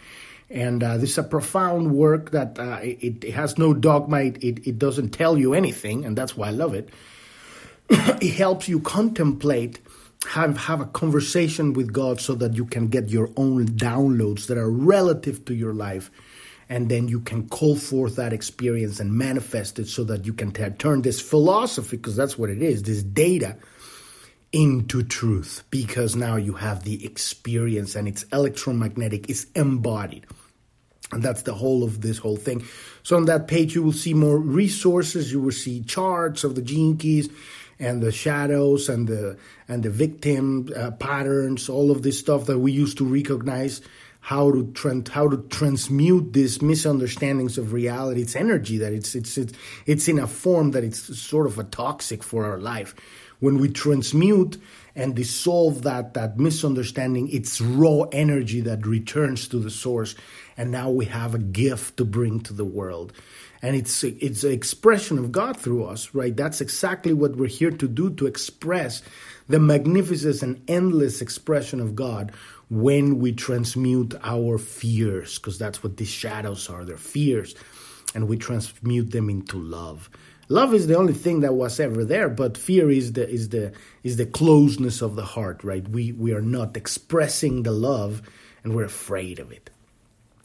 And 0.50 0.82
uh, 0.82 0.98
this 0.98 1.12
is 1.12 1.18
a 1.18 1.22
profound 1.22 1.92
work 1.92 2.30
that 2.32 2.58
uh, 2.58 2.78
it, 2.82 3.24
it, 3.24 3.32
has 3.32 3.56
no 3.56 3.72
dogma. 3.72 4.20
It, 4.20 4.44
it, 4.44 4.66
it, 4.68 4.78
doesn't 4.78 5.10
tell 5.10 5.38
you 5.38 5.54
anything, 5.54 6.04
and 6.04 6.16
that's 6.16 6.36
why 6.36 6.48
I 6.48 6.50
love 6.50 6.74
it. 6.74 6.90
it 7.88 8.34
helps 8.34 8.68
you 8.68 8.78
contemplate, 8.80 9.80
have, 10.28 10.56
have 10.58 10.80
a 10.80 10.86
conversation 10.86 11.72
with 11.72 11.92
God 11.92 12.20
so 12.20 12.34
that 12.34 12.54
you 12.54 12.66
can 12.66 12.88
get 12.88 13.08
your 13.08 13.30
own 13.36 13.66
downloads 13.68 14.46
that 14.46 14.58
are 14.58 14.70
relative 14.70 15.44
to 15.46 15.54
your 15.54 15.72
life 15.72 16.10
and 16.72 16.88
then 16.88 17.06
you 17.06 17.20
can 17.20 17.46
call 17.50 17.76
forth 17.76 18.16
that 18.16 18.32
experience 18.32 18.98
and 18.98 19.12
manifest 19.12 19.78
it 19.78 19.86
so 19.88 20.04
that 20.04 20.24
you 20.24 20.32
can 20.32 20.50
t- 20.52 20.70
turn 20.78 21.02
this 21.02 21.20
philosophy 21.20 21.98
because 21.98 22.16
that's 22.16 22.38
what 22.38 22.48
it 22.48 22.62
is 22.62 22.84
this 22.84 23.02
data 23.02 23.58
into 24.52 25.02
truth. 25.02 25.64
Because 25.68 26.16
now 26.16 26.36
you 26.36 26.54
have 26.54 26.84
the 26.84 27.04
experience 27.04 27.94
and 27.94 28.08
it's 28.08 28.22
electromagnetic 28.32 29.28
it's 29.28 29.44
embodied. 29.54 30.24
And 31.12 31.22
that's 31.22 31.42
the 31.42 31.52
whole 31.52 31.84
of 31.84 32.00
this 32.00 32.16
whole 32.16 32.36
thing. 32.36 32.64
So 33.02 33.18
on 33.18 33.26
that 33.26 33.48
page 33.48 33.74
you 33.74 33.82
will 33.82 33.92
see 33.92 34.14
more 34.14 34.38
resources. 34.38 35.30
You 35.30 35.42
will 35.42 35.52
see 35.52 35.82
charts 35.82 36.42
of 36.42 36.54
the 36.54 36.62
gene 36.62 36.96
keys 36.96 37.28
and 37.78 38.02
the 38.02 38.12
shadows 38.12 38.88
and 38.88 39.06
the 39.06 39.36
and 39.68 39.82
the 39.82 39.90
victim 39.90 40.70
uh, 40.74 40.92
patterns 40.92 41.68
all 41.68 41.90
of 41.90 42.02
this 42.02 42.18
stuff 42.18 42.46
that 42.46 42.60
we 42.60 42.72
used 42.72 42.96
to 42.96 43.04
recognize 43.04 43.82
how 44.22 44.52
to 44.52 45.04
how 45.10 45.28
to 45.28 45.36
transmute 45.48 46.32
these 46.32 46.62
misunderstandings 46.62 47.58
of 47.58 47.72
reality. 47.72 48.22
It's 48.22 48.36
energy 48.36 48.78
that 48.78 48.92
it's 48.92 49.16
it's 49.16 49.36
it's 49.36 49.52
it's 49.84 50.06
in 50.06 50.20
a 50.20 50.28
form 50.28 50.70
that 50.70 50.84
it's 50.84 51.18
sort 51.18 51.48
of 51.48 51.58
a 51.58 51.64
toxic 51.64 52.22
for 52.22 52.46
our 52.46 52.58
life. 52.58 52.94
When 53.40 53.58
we 53.58 53.68
transmute 53.68 54.62
and 54.94 55.16
dissolve 55.16 55.82
that 55.82 56.14
that 56.14 56.38
misunderstanding, 56.38 57.30
it's 57.30 57.60
raw 57.60 58.02
energy 58.12 58.60
that 58.60 58.86
returns 58.86 59.48
to 59.48 59.58
the 59.58 59.70
source, 59.70 60.14
and 60.56 60.70
now 60.70 60.88
we 60.88 61.06
have 61.06 61.34
a 61.34 61.40
gift 61.40 61.96
to 61.96 62.04
bring 62.04 62.38
to 62.42 62.52
the 62.52 62.64
world. 62.64 63.12
And 63.60 63.74
it's 63.74 64.04
it's 64.04 64.44
an 64.44 64.52
expression 64.52 65.18
of 65.18 65.32
God 65.32 65.56
through 65.56 65.86
us, 65.86 66.14
right? 66.14 66.36
That's 66.36 66.60
exactly 66.60 67.12
what 67.12 67.34
we're 67.34 67.48
here 67.48 67.72
to 67.72 67.88
do 67.88 68.10
to 68.10 68.26
express 68.26 69.02
the 69.48 69.58
magnificence 69.58 70.42
and 70.42 70.62
endless 70.68 71.20
expression 71.20 71.80
of 71.80 71.96
God 71.96 72.30
when 72.72 73.18
we 73.18 73.32
transmute 73.32 74.14
our 74.22 74.56
fears, 74.56 75.38
because 75.38 75.58
that's 75.58 75.82
what 75.82 75.98
these 75.98 76.08
shadows 76.08 76.70
are, 76.70 76.86
they're 76.86 76.96
fears, 76.96 77.54
and 78.14 78.26
we 78.26 78.38
transmute 78.38 79.10
them 79.10 79.28
into 79.28 79.58
love. 79.58 80.08
Love 80.48 80.72
is 80.72 80.86
the 80.86 80.96
only 80.96 81.12
thing 81.12 81.40
that 81.40 81.52
was 81.52 81.78
ever 81.78 82.02
there, 82.02 82.30
but 82.30 82.56
fear 82.56 82.90
is 82.90 83.12
the 83.12 83.28
is 83.28 83.50
the 83.50 83.72
is 84.02 84.16
the 84.16 84.24
closeness 84.24 85.02
of 85.02 85.16
the 85.16 85.24
heart, 85.24 85.62
right? 85.62 85.86
We 85.86 86.12
we 86.12 86.32
are 86.32 86.40
not 86.40 86.74
expressing 86.74 87.62
the 87.62 87.72
love 87.72 88.22
and 88.64 88.74
we're 88.74 88.84
afraid 88.84 89.38
of 89.38 89.52
it. 89.52 89.68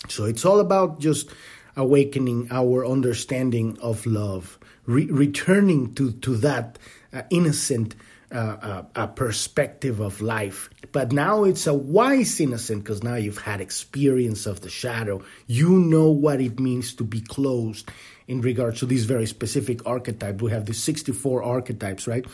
So 0.10 0.26
it's 0.26 0.44
all 0.44 0.60
about 0.60 1.00
just 1.00 1.30
awakening 1.78 2.50
our 2.52 2.86
understanding 2.86 3.78
of 3.82 4.06
love, 4.06 4.60
re- 4.86 5.12
returning 5.12 5.94
to 5.96 6.12
to 6.12 6.36
that 6.38 6.78
uh, 7.14 7.22
innocent 7.30 7.96
uh, 8.32 8.84
a, 8.96 9.08
perspective 9.08 10.00
of 10.00 10.22
life. 10.22 10.70
But 10.92 11.12
now 11.12 11.44
it's 11.44 11.68
a 11.68 11.74
wise 11.74 12.40
innocent 12.40 12.84
because 12.84 13.04
now 13.04 13.16
you've 13.16 13.38
had 13.38 13.62
experience 13.62 14.46
of 14.46 14.62
the 14.62 14.70
shadow. 14.70 15.24
You 15.48 15.80
know 15.80 16.10
what 16.10 16.42
it 16.42 16.60
means 16.60 16.94
to 16.96 17.04
be 17.04 17.22
closed 17.22 17.90
in 18.28 18.42
regards 18.42 18.80
to 18.80 18.86
this 18.86 19.04
very 19.04 19.26
specific 19.26 19.86
archetype. 19.86 20.42
We 20.42 20.52
have 20.52 20.66
the 20.66 20.74
64 20.74 21.44
archetypes, 21.44 22.08
right? 22.08 22.26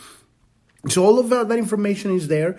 So 0.88 1.04
all 1.04 1.18
of 1.18 1.28
that, 1.30 1.48
that 1.48 1.58
information 1.58 2.14
is 2.14 2.28
there. 2.28 2.58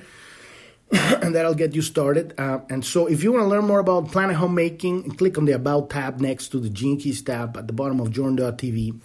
and 0.91 1.33
that'll 1.33 1.55
get 1.55 1.73
you 1.73 1.81
started. 1.81 2.35
Uh, 2.37 2.59
and 2.69 2.85
so, 2.85 3.07
if 3.07 3.23
you 3.23 3.31
want 3.31 3.43
to 3.43 3.47
learn 3.47 3.65
more 3.65 3.79
about 3.79 4.11
Planet 4.11 4.35
Homemaking, 4.35 5.15
click 5.15 5.35
on 5.35 5.45
the 5.45 5.53
About 5.53 5.89
tab 5.89 6.21
next 6.21 6.49
to 6.49 6.59
the 6.59 6.69
Gene 6.69 6.99
Keys 6.99 7.23
tab 7.23 7.57
at 7.57 7.65
the 7.65 7.73
bottom 7.73 7.99
of 7.99 8.11
Journ.tv 8.11 8.99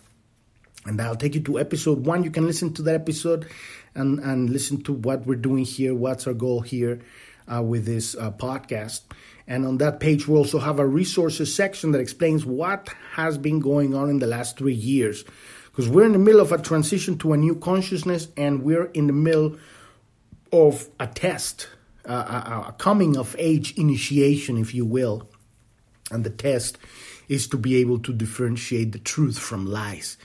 and 0.87 1.01
I'll 1.01 1.17
take 1.17 1.35
you 1.35 1.43
to 1.43 1.59
episode 1.59 2.07
one. 2.07 2.25
You 2.25 2.31
can 2.31 2.47
listen 2.47 2.73
to 2.75 2.83
that 2.83 2.95
episode 2.95 3.47
and, 3.95 4.19
and 4.21 4.51
listen 4.51 4.83
to 4.85 4.93
what 4.93 5.27
we're 5.27 5.35
doing 5.37 5.65
here, 5.65 5.95
what's 5.95 6.27
our 6.27 6.35
goal 6.35 6.61
here 6.61 7.01
uh, 7.53 7.63
with 7.63 7.85
this 7.85 8.15
uh, 8.15 8.31
podcast. 8.31 9.03
And 9.47 9.67
on 9.67 9.79
that 9.79 10.01
page, 10.01 10.29
we 10.29 10.37
also 10.37 10.59
have 10.59 10.79
a 10.79 10.87
resources 10.87 11.55
section 11.55 11.93
that 11.93 11.99
explains 11.99 12.47
what 12.47 12.89
has 13.13 13.37
been 13.37 13.61
going 13.61 13.95
on 13.95 14.09
in 14.09 14.21
the 14.21 14.27
last 14.27 14.57
three 14.57 14.75
years. 14.75 15.25
Because 15.67 15.89
we're 15.89 16.07
in 16.07 16.13
the 16.13 16.19
middle 16.19 16.41
of 16.41 16.53
a 16.53 16.59
transition 16.59 17.19
to 17.19 17.33
a 17.33 17.37
new 17.37 17.57
consciousness, 17.57 18.29
and 18.37 18.63
we're 18.63 18.87
in 18.87 19.07
the 19.07 19.13
middle 19.13 19.59
of 20.53 20.89
a 20.99 21.07
test, 21.07 21.69
uh, 22.09 22.13
a, 22.13 22.69
a 22.69 22.75
coming 22.79 23.17
of 23.17 23.37
age 23.39 23.77
initiation, 23.77 24.57
if 24.57 24.75
you 24.75 24.85
will. 24.85 25.29
And 26.11 26.25
the 26.25 26.31
test 26.31 26.79
is 27.29 27.47
to 27.49 27.57
be 27.57 27.77
able 27.77 27.99
to 28.01 28.13
differentiate 28.13 28.93
the 28.93 28.99
truth 28.99 29.39
from 29.39 29.67
lies. 29.67 30.17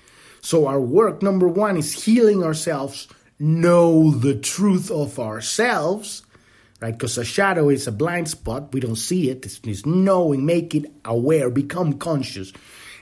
So, 0.45 0.67
our 0.67 0.79
work, 0.79 1.23
number 1.23 1.47
one, 1.47 1.75
is 1.75 2.03
healing 2.05 2.43
ourselves, 2.43 3.07
know 3.39 4.11
the 4.11 4.35
truth 4.35 4.91
of 4.91 5.17
ourselves, 5.17 6.21
right? 6.79 6.91
Because 6.91 7.17
a 7.17 7.25
shadow 7.25 7.69
is 7.69 7.87
a 7.87 7.91
blind 7.91 8.29
spot. 8.29 8.71
We 8.71 8.79
don't 8.79 8.95
see 8.95 9.31
it. 9.31 9.43
It's, 9.43 9.59
it's 9.63 9.87
knowing, 9.87 10.45
make 10.45 10.75
it 10.75 10.85
aware, 11.03 11.49
become 11.49 11.93
conscious. 11.93 12.53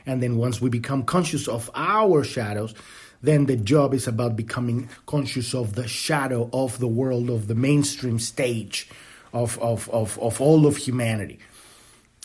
And 0.05 0.23
then 0.23 0.38
once 0.38 0.62
we 0.62 0.69
become 0.69 1.03
conscious 1.03 1.50
of 1.50 1.69
our 1.75 2.23
shadows, 2.23 2.75
then 3.21 3.45
the 3.45 3.57
job 3.57 3.93
is 3.93 4.07
about 4.07 4.38
becoming 4.38 4.88
conscious 5.05 5.53
of 5.53 5.75
the 5.75 5.85
shadow 5.85 6.50
of 6.53 6.79
the 6.79 6.88
world, 6.88 7.29
of 7.29 7.50
the 7.50 7.55
mainstream 7.55 8.19
stage 8.19 8.89
of, 9.33 9.59
of, 9.59 9.89
of, 9.89 10.17
of 10.19 10.39
all 10.39 10.65
of 10.65 10.77
humanity. 10.77 11.39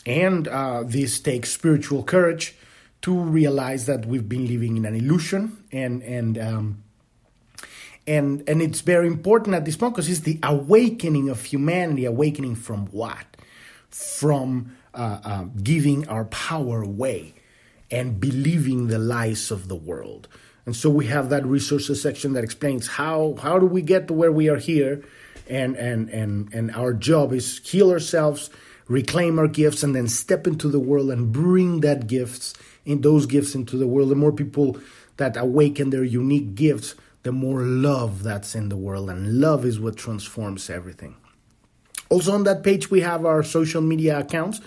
And 0.05 0.47
uh, 0.47 0.83
this 0.85 1.19
takes 1.19 1.51
spiritual 1.51 2.03
courage 2.03 2.55
to 3.01 3.17
realize 3.17 3.85
that 3.85 4.05
we've 4.05 4.27
been 4.27 4.47
living 4.47 4.77
in 4.77 4.85
an 4.85 4.95
illusion 4.95 5.63
and 5.71 6.03
and 6.03 6.37
um, 6.37 6.83
and 8.05 8.47
and 8.49 8.61
it's 8.61 8.81
very 8.81 9.07
important 9.07 9.55
at 9.55 9.65
this 9.65 9.77
point 9.77 9.93
because 9.93 10.09
it's 10.09 10.21
the 10.21 10.39
awakening 10.43 11.29
of 11.29 11.43
humanity 11.43 12.05
awakening 12.05 12.55
from 12.55 12.87
what? 12.87 13.25
From 13.89 14.75
uh, 14.93 15.19
uh, 15.23 15.43
giving 15.63 16.07
our 16.07 16.25
power 16.25 16.81
away 16.81 17.35
and 17.91 18.19
believing 18.19 18.87
the 18.87 18.99
lies 18.99 19.51
of 19.51 19.67
the 19.67 19.75
world. 19.75 20.27
And 20.65 20.75
so 20.75 20.89
we 20.89 21.07
have 21.07 21.29
that 21.29 21.45
resources 21.45 22.01
section 22.01 22.33
that 22.33 22.43
explains 22.43 22.87
how 22.87 23.35
how 23.41 23.59
do 23.59 23.65
we 23.65 23.81
get 23.81 24.07
to 24.07 24.13
where 24.13 24.31
we 24.31 24.49
are 24.49 24.57
here 24.57 25.03
and 25.47 25.75
and 25.77 26.09
and 26.09 26.53
and 26.53 26.71
our 26.75 26.93
job 26.93 27.33
is 27.33 27.59
heal 27.59 27.91
ourselves 27.91 28.49
reclaim 28.87 29.39
our 29.39 29.47
gifts 29.47 29.83
and 29.83 29.95
then 29.95 30.07
step 30.07 30.47
into 30.47 30.67
the 30.67 30.79
world 30.79 31.11
and 31.11 31.31
bring 31.31 31.79
that 31.81 32.07
gifts 32.07 32.53
in 32.89 33.01
those 33.01 33.27
gifts 33.27 33.53
into 33.53 33.77
the 33.77 33.87
world, 33.87 34.09
the 34.09 34.15
more 34.15 34.31
people 34.31 34.77
that 35.17 35.37
awaken 35.37 35.91
their 35.91 36.03
unique 36.03 36.55
gifts, 36.55 36.95
the 37.23 37.31
more 37.31 37.61
love 37.61 38.23
that's 38.23 38.55
in 38.55 38.69
the 38.69 38.77
world. 38.77 39.09
And 39.09 39.39
love 39.39 39.63
is 39.63 39.79
what 39.79 39.95
transforms 39.95 40.69
everything. 40.69 41.15
Also, 42.09 42.33
on 42.33 42.45
that 42.45 42.63
page, 42.63 42.89
we 42.89 43.01
have 43.01 43.25
our 43.25 43.43
social 43.43 43.81
media 43.81 44.19
accounts. 44.19 44.59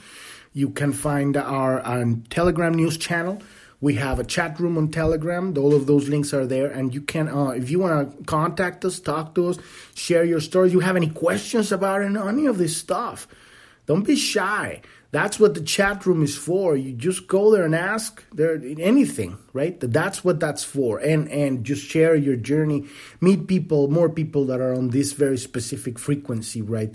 You 0.52 0.71
can 0.71 0.93
find 0.93 1.37
our, 1.37 1.81
our 1.81 2.05
Telegram 2.31 2.75
news 2.75 2.97
channel. 2.97 3.43
We 3.81 3.95
have 3.95 4.21
a 4.21 4.25
chat 4.25 4.61
room 4.61 4.79
on 4.79 4.93
Telegram. 4.93 5.59
All 5.59 5.75
of 5.75 5.87
those 5.87 6.09
links 6.09 6.33
are 6.33 6.47
there. 6.47 6.71
And 6.71 6.95
you 6.95 7.00
can, 7.00 7.26
uh, 7.29 7.49
if 7.49 7.69
you 7.69 7.81
want 7.81 8.19
to 8.19 8.25
contact 8.25 8.85
us, 8.85 9.00
talk 9.00 9.35
to 9.35 9.49
us, 9.49 9.59
share 9.95 10.23
your 10.23 10.41
stories, 10.41 10.73
you 10.73 10.79
have 10.79 10.95
any 10.95 11.09
questions 11.09 11.73
about 11.73 12.02
any 12.02 12.47
of 12.47 12.59
this 12.59 12.76
stuff, 12.76 13.26
don't 13.86 14.06
be 14.06 14.16
shy. 14.16 14.82
That's 15.12 15.38
what 15.40 15.54
the 15.54 15.60
chat 15.62 16.06
room 16.06 16.22
is 16.22 16.36
for. 16.36 16.76
You 16.76 16.92
just 16.92 17.28
go 17.28 17.52
there 17.52 17.64
and 17.64 17.74
ask 17.74 18.24
there 18.32 18.60
anything, 18.78 19.38
right? 19.52 19.78
That's 19.80 20.24
what 20.24 20.40
that's 20.40 20.64
for. 20.64 20.98
And 20.98 21.28
and 21.30 21.64
just 21.64 21.84
share 21.86 22.14
your 22.16 22.36
journey, 22.36 22.86
meet 23.20 23.46
people, 23.46 23.88
more 23.90 24.08
people 24.08 24.46
that 24.46 24.60
are 24.60 24.74
on 24.74 24.90
this 24.90 25.12
very 25.12 25.38
specific 25.38 25.98
frequency, 25.98 26.62
right? 26.62 26.94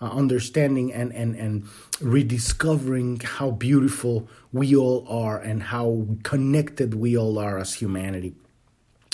Uh, 0.00 0.10
understanding 0.10 0.92
and 0.94 1.12
and 1.14 1.36
and 1.36 1.68
rediscovering 2.00 3.20
how 3.20 3.50
beautiful 3.50 4.28
we 4.52 4.74
all 4.76 5.06
are 5.08 5.38
and 5.38 5.62
how 5.64 6.06
connected 6.24 6.94
we 6.94 7.16
all 7.18 7.38
are 7.38 7.58
as 7.58 7.74
humanity. 7.74 8.34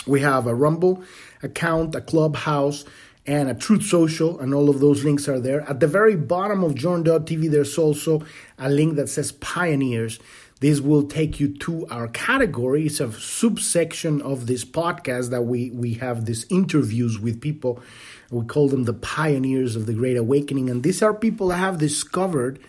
We 0.06 0.20
have 0.20 0.46
a 0.46 0.54
Rumble 0.54 1.02
account, 1.42 1.94
a 1.94 2.00
Clubhouse, 2.00 2.84
and 3.26 3.48
a 3.48 3.54
Truth 3.54 3.84
Social, 3.84 4.38
and 4.38 4.52
all 4.52 4.68
of 4.68 4.80
those 4.80 5.04
links 5.04 5.28
are 5.28 5.40
there. 5.40 5.62
At 5.62 5.80
the 5.80 5.86
very 5.86 6.16
bottom 6.16 6.62
of 6.62 6.74
Journ.tv, 6.74 7.50
there's 7.50 7.78
also 7.78 8.22
a 8.58 8.68
link 8.68 8.96
that 8.96 9.08
says 9.08 9.32
Pioneers. 9.32 10.18
This 10.60 10.80
will 10.80 11.04
take 11.04 11.40
you 11.40 11.48
to 11.58 11.86
our 11.88 12.08
category. 12.08 12.86
It's 12.86 13.00
a 13.00 13.12
subsection 13.12 14.22
of 14.22 14.46
this 14.46 14.64
podcast 14.64 15.30
that 15.30 15.42
we, 15.42 15.70
we 15.70 15.94
have 15.94 16.26
these 16.26 16.46
interviews 16.50 17.18
with 17.18 17.40
people. 17.40 17.82
We 18.30 18.44
call 18.46 18.68
them 18.68 18.84
the 18.84 18.94
pioneers 18.94 19.76
of 19.76 19.86
the 19.86 19.94
Great 19.94 20.16
Awakening. 20.16 20.70
And 20.70 20.82
these 20.82 21.02
are 21.02 21.12
people 21.12 21.48
that 21.48 21.58
have 21.58 21.78
discovered 21.78 22.60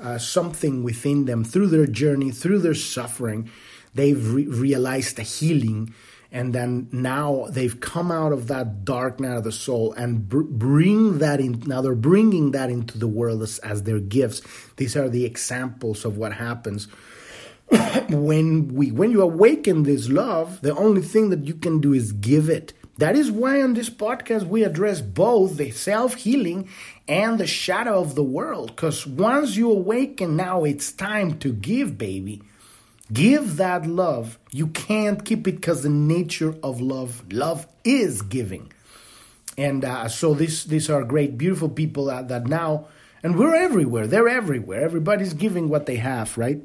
uh, 0.00 0.18
something 0.18 0.82
within 0.82 1.26
them 1.26 1.44
through 1.44 1.68
their 1.68 1.86
journey, 1.86 2.30
through 2.30 2.60
their 2.60 2.74
suffering. 2.74 3.50
They've 3.94 4.32
re- 4.32 4.46
realized 4.46 5.18
a 5.18 5.22
healing 5.22 5.94
and 6.32 6.54
then 6.54 6.88
now 6.92 7.46
they've 7.50 7.80
come 7.80 8.10
out 8.10 8.32
of 8.32 8.48
that 8.48 8.84
dark 8.84 9.20
night 9.20 9.36
of 9.36 9.44
the 9.44 9.52
soul 9.52 9.92
and 9.92 10.28
br- 10.28 10.40
bring 10.42 11.18
that 11.18 11.40
in 11.40 11.62
now 11.66 11.80
they're 11.80 11.94
bringing 11.94 12.50
that 12.50 12.70
into 12.70 12.98
the 12.98 13.08
world 13.08 13.42
as, 13.42 13.58
as 13.60 13.84
their 13.84 14.00
gifts. 14.00 14.42
These 14.76 14.96
are 14.96 15.08
the 15.08 15.24
examples 15.24 16.04
of 16.04 16.16
what 16.16 16.32
happens 16.34 16.88
when 18.08 18.74
we 18.74 18.90
when 18.90 19.10
you 19.10 19.22
awaken 19.22 19.84
this 19.84 20.08
love 20.08 20.60
the 20.62 20.74
only 20.74 21.02
thing 21.02 21.30
that 21.30 21.44
you 21.44 21.54
can 21.54 21.80
do 21.80 21.92
is 21.92 22.12
give 22.12 22.48
it. 22.48 22.72
That 22.98 23.14
is 23.14 23.30
why 23.30 23.60
on 23.60 23.74
this 23.74 23.90
podcast 23.90 24.44
we 24.44 24.64
address 24.64 25.02
both 25.02 25.58
the 25.58 25.70
self-healing 25.70 26.70
and 27.06 27.38
the 27.38 27.46
shadow 27.46 28.00
of 28.00 28.14
the 28.14 28.24
world 28.24 28.74
because 28.74 29.06
once 29.06 29.54
you 29.56 29.70
awaken 29.70 30.34
now 30.34 30.64
it's 30.64 30.92
time 30.92 31.38
to 31.40 31.52
give 31.52 31.98
baby 31.98 32.42
Give 33.12 33.56
that 33.58 33.86
love. 33.86 34.38
You 34.50 34.68
can't 34.68 35.24
keep 35.24 35.46
it 35.46 35.56
because 35.56 35.82
the 35.82 35.88
nature 35.88 36.54
of 36.62 36.80
love, 36.80 37.22
love 37.32 37.66
is 37.84 38.22
giving. 38.22 38.72
And 39.56 39.84
uh, 39.84 40.08
so 40.08 40.34
this, 40.34 40.64
these 40.64 40.90
are 40.90 41.04
great, 41.04 41.38
beautiful 41.38 41.68
people 41.68 42.06
that, 42.06 42.28
that 42.28 42.46
now, 42.46 42.88
and 43.22 43.38
we're 43.38 43.54
everywhere. 43.54 44.06
They're 44.06 44.28
everywhere. 44.28 44.82
Everybody's 44.82 45.34
giving 45.34 45.68
what 45.68 45.86
they 45.86 45.96
have, 45.96 46.36
right? 46.36 46.60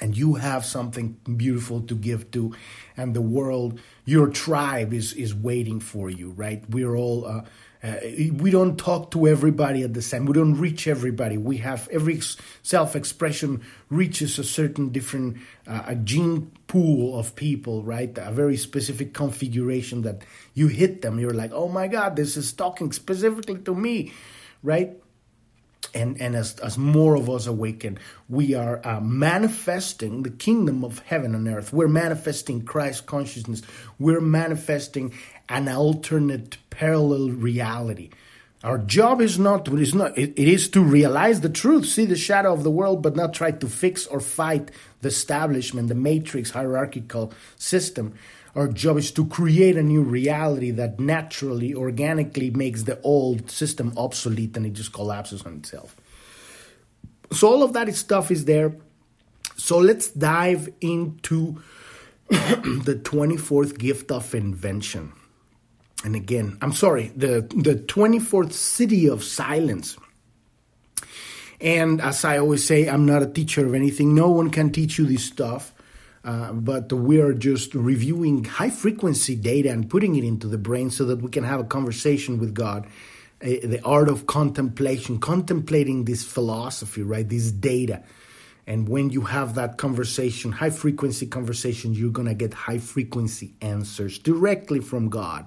And 0.00 0.16
you 0.16 0.34
have 0.34 0.64
something 0.64 1.16
beautiful 1.36 1.80
to 1.82 1.94
give 1.94 2.30
to, 2.32 2.54
and 2.96 3.14
the 3.14 3.22
world, 3.22 3.80
your 4.04 4.28
tribe 4.28 4.92
is 4.92 5.12
is 5.12 5.32
waiting 5.34 5.78
for 5.80 6.10
you, 6.10 6.30
right? 6.30 6.68
We're 6.68 6.96
all. 6.96 7.24
Uh, 7.24 7.44
uh, 7.82 7.96
we 8.34 8.50
don't 8.50 8.78
talk 8.78 9.10
to 9.10 9.26
everybody 9.26 9.82
at 9.82 9.92
the 9.92 10.02
same. 10.02 10.24
We 10.24 10.34
don't 10.34 10.54
reach 10.54 10.86
everybody. 10.86 11.36
We 11.36 11.56
have 11.58 11.88
every 11.90 12.20
self-expression 12.62 13.62
reaches 13.90 14.38
a 14.38 14.44
certain 14.44 14.90
different 14.90 15.38
uh, 15.66 15.82
a 15.86 15.96
gene 15.96 16.52
pool 16.68 17.18
of 17.18 17.34
people, 17.34 17.82
right? 17.82 18.16
A 18.18 18.30
very 18.30 18.56
specific 18.56 19.12
configuration 19.12 20.02
that 20.02 20.22
you 20.54 20.68
hit 20.68 21.02
them. 21.02 21.18
You're 21.18 21.34
like, 21.34 21.50
oh 21.52 21.68
my 21.68 21.88
God, 21.88 22.14
this 22.14 22.36
is 22.36 22.52
talking 22.52 22.92
specifically 22.92 23.58
to 23.58 23.74
me, 23.74 24.12
right? 24.62 24.96
and 25.94 26.20
and 26.20 26.34
as 26.34 26.58
as 26.60 26.78
more 26.78 27.16
of 27.16 27.28
us 27.28 27.46
awaken, 27.46 27.98
we 28.28 28.54
are 28.54 28.80
uh, 28.86 29.00
manifesting 29.00 30.22
the 30.22 30.30
kingdom 30.30 30.84
of 30.84 31.00
heaven 31.00 31.34
on 31.34 31.48
earth. 31.48 31.72
We're 31.72 31.88
manifesting 31.88 32.64
Christ 32.64 33.06
consciousness. 33.06 33.62
We're 33.98 34.20
manifesting 34.20 35.12
an 35.52 35.68
alternate 35.68 36.56
parallel 36.70 37.28
reality. 37.28 38.08
Our 38.64 38.78
job 38.78 39.20
is 39.20 39.38
not 39.38 39.68
is 39.68 39.94
not 39.94 40.16
it, 40.16 40.32
it 40.36 40.48
is 40.48 40.68
to 40.70 40.80
realize 40.80 41.40
the 41.40 41.50
truth, 41.50 41.86
see 41.86 42.06
the 42.06 42.16
shadow 42.16 42.52
of 42.54 42.62
the 42.62 42.70
world, 42.70 43.02
but 43.02 43.16
not 43.16 43.34
try 43.34 43.50
to 43.50 43.68
fix 43.68 44.06
or 44.06 44.20
fight 44.20 44.70
the 45.02 45.08
establishment, 45.08 45.88
the 45.88 45.94
matrix 45.94 46.50
hierarchical 46.50 47.32
system. 47.56 48.14
Our 48.54 48.68
job 48.68 48.98
is 48.98 49.10
to 49.12 49.26
create 49.26 49.76
a 49.76 49.82
new 49.82 50.02
reality 50.02 50.70
that 50.72 51.00
naturally, 51.00 51.74
organically 51.74 52.50
makes 52.50 52.84
the 52.84 53.00
old 53.02 53.50
system 53.50 53.92
obsolete 53.96 54.56
and 54.56 54.66
it 54.66 54.74
just 54.74 54.92
collapses 54.92 55.42
on 55.42 55.56
itself. 55.56 55.96
So, 57.32 57.48
all 57.48 57.62
of 57.62 57.72
that 57.72 57.92
stuff 57.94 58.30
is 58.30 58.44
there. 58.44 58.76
So, 59.56 59.78
let's 59.78 60.08
dive 60.08 60.68
into 60.80 61.62
the 62.28 63.00
24th 63.02 63.78
gift 63.78 64.12
of 64.12 64.34
invention. 64.34 65.12
And 66.04 66.16
again, 66.16 66.58
I'm 66.60 66.72
sorry, 66.72 67.12
the, 67.14 67.42
the 67.54 67.76
24th 67.76 68.50
Siddhi 68.50 69.10
of 69.10 69.22
silence. 69.22 69.96
And 71.60 72.00
as 72.00 72.24
I 72.24 72.38
always 72.38 72.64
say, 72.66 72.88
I'm 72.88 73.06
not 73.06 73.22
a 73.22 73.26
teacher 73.26 73.64
of 73.64 73.74
anything. 73.74 74.14
No 74.14 74.30
one 74.30 74.50
can 74.50 74.72
teach 74.72 74.98
you 74.98 75.06
this 75.06 75.24
stuff. 75.24 75.72
Uh, 76.24 76.52
but 76.52 76.92
we 76.92 77.20
are 77.20 77.32
just 77.32 77.74
reviewing 77.74 78.44
high 78.44 78.70
frequency 78.70 79.34
data 79.34 79.70
and 79.70 79.90
putting 79.90 80.14
it 80.16 80.24
into 80.24 80.46
the 80.46 80.58
brain 80.58 80.90
so 80.90 81.04
that 81.04 81.20
we 81.20 81.28
can 81.28 81.44
have 81.44 81.60
a 81.60 81.64
conversation 81.64 82.38
with 82.38 82.54
God. 82.54 82.86
Uh, 83.42 83.58
the 83.64 83.80
art 83.84 84.08
of 84.08 84.26
contemplation, 84.26 85.18
contemplating 85.18 86.04
this 86.04 86.24
philosophy, 86.24 87.02
right? 87.02 87.28
This 87.28 87.50
data. 87.50 88.02
And 88.66 88.88
when 88.88 89.10
you 89.10 89.22
have 89.22 89.56
that 89.56 89.78
conversation, 89.78 90.52
high 90.52 90.70
frequency 90.70 91.26
conversation, 91.26 91.92
you're 91.92 92.12
going 92.12 92.28
to 92.28 92.34
get 92.34 92.54
high 92.54 92.78
frequency 92.78 93.54
answers 93.60 94.18
directly 94.18 94.78
from 94.78 95.08
God. 95.08 95.46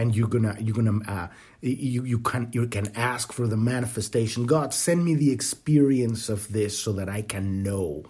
And 0.00 0.16
you're 0.16 0.28
gonna 0.28 0.56
you're 0.58 0.74
gonna 0.80 0.98
uh, 1.06 1.28
you 1.60 2.04
you 2.04 2.18
can 2.20 2.48
you 2.52 2.66
can 2.66 2.86
ask 2.96 3.32
for 3.32 3.46
the 3.46 3.56
manifestation. 3.56 4.46
God, 4.46 4.72
send 4.72 5.04
me 5.04 5.14
the 5.14 5.30
experience 5.30 6.28
of 6.28 6.50
this 6.52 6.78
so 6.78 6.92
that 6.92 7.08
I 7.08 7.22
can 7.22 7.62
know 7.62 8.04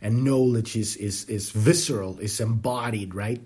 and 0.00 0.24
knowledge 0.24 0.76
is 0.76 0.96
is 0.96 1.24
is 1.24 1.50
visceral, 1.50 2.18
is 2.18 2.40
embodied, 2.40 3.14
right? 3.14 3.40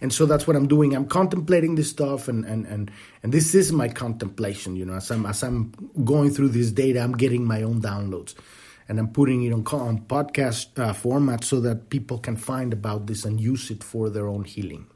And 0.00 0.12
so 0.12 0.26
that's 0.26 0.46
what 0.46 0.56
I'm 0.56 0.66
doing. 0.66 0.94
I'm 0.94 1.06
contemplating 1.06 1.76
this 1.76 1.90
stuff, 1.90 2.28
and 2.28 2.44
and 2.44 2.66
and 2.66 2.90
and 3.22 3.32
this 3.32 3.54
is 3.54 3.72
my 3.72 3.88
contemplation. 3.88 4.76
You 4.76 4.84
know, 4.84 4.94
as 4.94 5.10
I'm 5.10 5.24
as 5.26 5.42
I'm 5.42 5.72
going 6.04 6.30
through 6.30 6.50
this 6.50 6.72
data, 6.72 7.00
I'm 7.00 7.16
getting 7.16 7.44
my 7.44 7.62
own 7.62 7.80
downloads, 7.80 8.34
and 8.88 8.98
I'm 8.98 9.08
putting 9.08 9.44
it 9.44 9.52
on, 9.52 9.64
on 9.66 10.00
podcast 10.02 10.78
uh, 10.78 10.92
format 10.92 11.44
so 11.44 11.60
that 11.60 11.90
people 11.90 12.18
can 12.18 12.36
find 12.36 12.72
about 12.72 13.06
this 13.06 13.24
and 13.24 13.40
use 13.40 13.70
it 13.70 13.84
for 13.84 14.10
their 14.10 14.26
own 14.26 14.44
healing. 14.44 14.86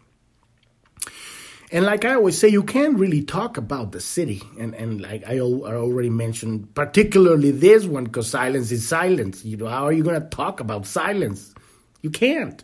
And 1.70 1.84
like 1.84 2.04
I 2.04 2.14
always 2.14 2.38
say, 2.38 2.48
you 2.48 2.62
can't 2.62 2.98
really 2.98 3.22
talk 3.22 3.58
about 3.58 3.92
the 3.92 3.98
Siddhi. 3.98 4.42
And, 4.58 4.74
and 4.74 5.00
like 5.00 5.24
I, 5.26 5.40
already 5.40 6.08
mentioned, 6.08 6.74
particularly 6.74 7.50
this 7.50 7.84
one, 7.84 8.04
because 8.04 8.30
silence 8.30 8.72
is 8.72 8.88
silence. 8.88 9.44
You 9.44 9.58
know, 9.58 9.66
how 9.66 9.84
are 9.84 9.92
you 9.92 10.02
going 10.02 10.20
to 10.20 10.28
talk 10.28 10.60
about 10.60 10.86
silence? 10.86 11.54
You 12.00 12.10
can't. 12.10 12.62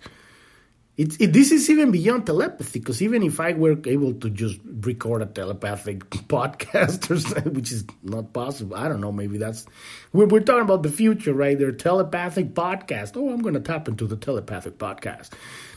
It's, 0.97 1.17
it, 1.17 1.33
this 1.33 1.51
is 1.51 1.69
even 1.71 1.91
beyond 1.91 2.25
telepathy 2.25 2.79
because 2.79 3.03
even 3.03 3.25
if 3.25 3.41
I 3.41 3.53
were 3.53 3.77
able 3.85 4.15
to 4.15 4.31
just 4.31 4.61
record 4.65 5.23
a 5.23 5.27
telepathic 5.27 6.09
podcast, 6.11 7.09
which 7.53 7.73
is 7.73 7.85
not 8.05 8.33
possible, 8.33 8.77
I 8.77 8.87
don't 8.87 9.01
know. 9.01 9.11
Maybe 9.11 9.37
that's 9.37 9.67
we're, 10.13 10.27
we're 10.27 10.39
talking 10.39 10.63
about 10.63 10.85
the 10.85 10.93
future, 10.93 11.35
right? 11.35 11.59
They're 11.59 11.73
telepathic 11.73 12.55
podcast. 12.55 13.17
Oh, 13.17 13.31
I'm 13.31 13.43
going 13.43 13.55
to 13.55 13.61
tap 13.61 13.89
into 13.89 14.07
the 14.07 14.15
telepathic 14.15 14.79
podcast 14.79 15.31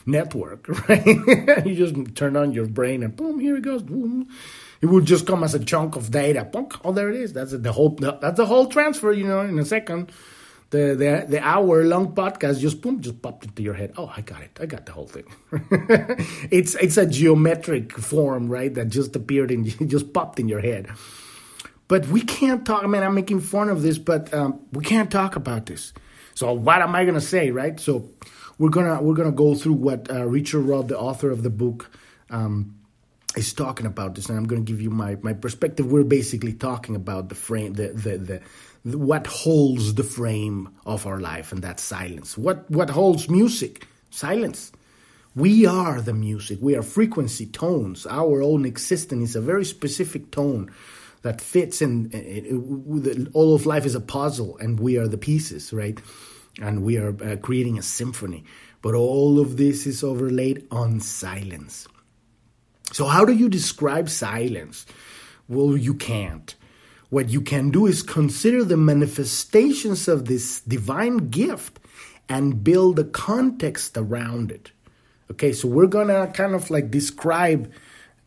network, 0.06 0.68
right? 0.88 1.04
you 1.66 1.74
just 1.74 2.14
turn 2.14 2.36
on 2.36 2.52
your 2.52 2.66
brain 2.66 3.02
and 3.02 3.16
boom, 3.16 3.40
here 3.40 3.56
it 3.56 3.62
goes. 3.62 3.82
Boom. 3.82 4.28
It 4.80 4.86
would 4.86 5.04
just 5.04 5.26
come 5.26 5.42
as 5.42 5.52
a 5.52 5.64
chunk 5.64 5.96
of 5.96 6.12
data. 6.12 6.48
Oh, 6.84 6.92
there 6.92 7.10
it 7.10 7.16
is. 7.16 7.32
That's 7.32 7.50
the 7.50 7.72
whole. 7.72 7.90
That's 7.90 8.36
the 8.36 8.46
whole 8.46 8.66
transfer. 8.66 9.12
You 9.12 9.26
know, 9.26 9.40
in 9.40 9.58
a 9.58 9.64
second 9.64 10.12
the 10.70 10.94
the, 10.94 11.26
the 11.28 11.40
hour 11.40 11.84
long 11.84 12.14
podcast 12.14 12.60
just 12.60 12.80
boom 12.82 13.00
just 13.00 13.22
popped 13.22 13.44
into 13.44 13.62
your 13.62 13.74
head. 13.74 13.92
Oh, 13.96 14.12
I 14.14 14.20
got 14.20 14.42
it. 14.42 14.58
I 14.60 14.66
got 14.66 14.86
the 14.86 14.92
whole 14.92 15.06
thing. 15.06 15.24
it's 16.50 16.74
it's 16.74 16.96
a 16.96 17.06
geometric 17.06 17.92
form, 17.92 18.48
right? 18.48 18.72
That 18.72 18.88
just 18.88 19.16
appeared 19.16 19.50
and 19.50 19.66
just 19.90 20.12
popped 20.12 20.38
in 20.38 20.48
your 20.48 20.60
head. 20.60 20.88
But 21.88 22.06
we 22.08 22.20
can't 22.20 22.66
talk. 22.66 22.84
I 22.84 22.86
mean, 22.86 23.02
I'm 23.02 23.14
making 23.14 23.40
fun 23.40 23.70
of 23.70 23.80
this, 23.82 23.96
but 23.96 24.32
um, 24.34 24.60
we 24.72 24.84
can't 24.84 25.10
talk 25.10 25.36
about 25.36 25.66
this. 25.66 25.94
So 26.34 26.52
what 26.52 26.82
am 26.82 26.94
I 26.94 27.04
gonna 27.06 27.20
say, 27.20 27.50
right? 27.50 27.80
So 27.80 28.10
we're 28.58 28.68
gonna 28.68 29.00
we're 29.02 29.14
gonna 29.14 29.32
go 29.32 29.54
through 29.54 29.72
what 29.74 30.10
uh, 30.10 30.26
Richard 30.26 30.60
Rudd, 30.60 30.88
the 30.88 30.98
author 30.98 31.30
of 31.30 31.42
the 31.42 31.50
book, 31.50 31.90
um, 32.28 32.77
is 33.38 33.52
talking 33.54 33.86
about 33.86 34.14
this, 34.14 34.28
and 34.28 34.36
I'm 34.36 34.46
gonna 34.46 34.62
give 34.62 34.80
you 34.80 34.90
my 34.90 35.16
my 35.22 35.32
perspective. 35.32 35.90
We're 35.90 36.04
basically 36.04 36.52
talking 36.52 36.96
about 36.96 37.28
the 37.28 37.34
frame, 37.34 37.74
the 37.74 37.88
the 37.88 38.18
the, 38.18 38.40
the 38.84 38.98
what 38.98 39.26
holds 39.26 39.94
the 39.94 40.04
frame 40.04 40.68
of 40.84 41.06
our 41.06 41.20
life, 41.20 41.52
and 41.52 41.62
that's 41.62 41.82
silence. 41.82 42.36
What 42.36 42.70
what 42.70 42.90
holds 42.90 43.28
music? 43.30 43.86
Silence. 44.10 44.72
We 45.34 45.66
are 45.66 46.00
the 46.00 46.14
music. 46.14 46.58
We 46.60 46.74
are 46.74 46.82
frequency, 46.82 47.46
tones. 47.46 48.06
Our 48.06 48.42
own 48.42 48.64
existence 48.64 49.30
is 49.30 49.36
a 49.36 49.40
very 49.40 49.64
specific 49.64 50.30
tone 50.30 50.70
that 51.22 51.40
fits 51.40 51.80
in. 51.80 53.30
all 53.34 53.54
of 53.54 53.66
life 53.66 53.86
is 53.86 53.94
a 53.94 54.00
puzzle, 54.00 54.56
and 54.58 54.80
we 54.80 54.98
are 54.98 55.08
the 55.08 55.18
pieces, 55.18 55.72
right? 55.72 56.00
And 56.60 56.82
we 56.82 56.96
are 56.96 57.14
uh, 57.22 57.36
creating 57.36 57.78
a 57.78 57.82
symphony. 57.82 58.44
But 58.82 58.94
all 58.94 59.38
of 59.38 59.56
this 59.56 59.86
is 59.86 60.02
overlaid 60.02 60.66
on 60.70 61.00
silence. 61.00 61.86
So, 62.92 63.06
how 63.06 63.24
do 63.24 63.32
you 63.32 63.48
describe 63.48 64.08
silence? 64.08 64.86
Well, 65.48 65.76
you 65.76 65.94
can't. 65.94 66.54
What 67.10 67.28
you 67.30 67.40
can 67.40 67.70
do 67.70 67.86
is 67.86 68.02
consider 68.02 68.64
the 68.64 68.76
manifestations 68.76 70.08
of 70.08 70.26
this 70.26 70.60
divine 70.60 71.28
gift 71.30 71.78
and 72.28 72.62
build 72.62 72.98
a 72.98 73.04
context 73.04 73.96
around 73.96 74.50
it. 74.50 74.72
Okay, 75.30 75.52
so 75.52 75.68
we're 75.68 75.86
gonna 75.86 76.28
kind 76.28 76.54
of 76.54 76.70
like 76.70 76.90
describe, 76.90 77.72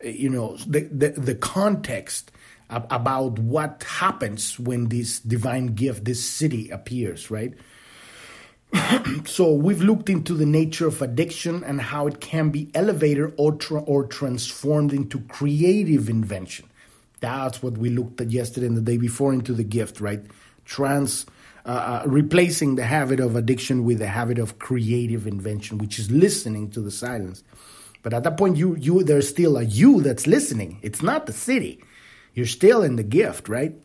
you 0.04 0.30
know, 0.30 0.58
the 0.67 0.82
the, 0.82 1.10
the 1.10 1.36
context 1.36 2.32
about 2.71 3.38
what 3.38 3.84
happens 3.84 4.58
when 4.58 4.88
this 4.88 5.19
divine 5.19 5.67
gift, 5.67 6.06
this 6.06 6.21
Siddhi 6.26 6.71
appears, 6.71 7.30
right? 7.30 7.54
so 9.26 9.52
we've 9.54 9.82
looked 9.82 10.10
into 10.10 10.34
the 10.34 10.46
nature 10.46 10.88
of 10.88 11.02
addiction 11.02 11.64
and 11.64 11.82
how 11.82 12.08
it 12.08 12.20
can 12.20 12.50
be 12.50 12.70
elevated 12.74 13.34
or 13.38 13.54
tra- 13.54 13.82
or 13.82 14.06
transformed 14.06 14.94
into 14.94 15.20
creative 15.22 16.10
invention. 16.10 16.70
That's 17.20 17.62
what 17.62 17.78
we 17.78 17.90
looked 17.90 18.22
at 18.22 18.32
yesterday 18.32 18.68
and 18.68 18.78
the 18.78 18.82
day 18.82 18.98
before 18.98 19.34
into 19.34 19.54
the 19.54 19.64
gift, 19.64 20.02
right? 20.02 20.22
Trans 20.66 21.26
uh, 21.66 21.70
uh, 21.70 22.04
replacing 22.08 22.76
the 22.76 22.84
habit 22.84 23.20
of 23.20 23.36
addiction 23.36 23.84
with 23.84 24.00
the 24.00 24.08
habit 24.08 24.40
of 24.40 24.58
creative 24.58 25.28
invention, 25.28 25.78
which 25.78 26.00
is 26.00 26.10
listening 26.10 26.72
to 26.72 26.82
the 26.82 26.90
silence. 26.90 27.44
But 28.02 28.14
at 28.14 28.24
that 28.24 28.38
point, 28.38 28.58
you 28.58 28.76
you 28.76 29.04
there's 29.04 29.30
still 29.30 29.58
a 29.58 29.64
you 29.64 30.02
that's 30.02 30.26
listening. 30.26 30.80
It's 30.82 31.04
not 31.04 31.28
the 31.28 31.34
Siddhi. 31.34 31.84
You're 32.34 32.48
still 32.48 32.82
in 32.82 32.96
the 32.96 33.04
gift, 33.04 33.48
right? 33.48 33.76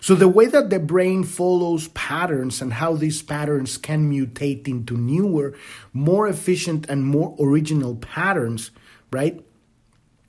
So 0.00 0.14
the 0.14 0.28
way 0.28 0.46
that 0.46 0.70
the 0.70 0.78
brain 0.78 1.24
follows 1.24 1.88
patterns 1.88 2.62
and 2.62 2.72
how 2.72 2.94
these 2.94 3.22
patterns 3.22 3.76
can 3.76 4.10
mutate 4.10 4.66
into 4.66 4.96
newer, 4.96 5.54
more 5.92 6.28
efficient 6.28 6.88
and 6.88 7.04
more 7.04 7.36
original 7.38 7.96
patterns, 7.96 8.70
right? 9.10 9.44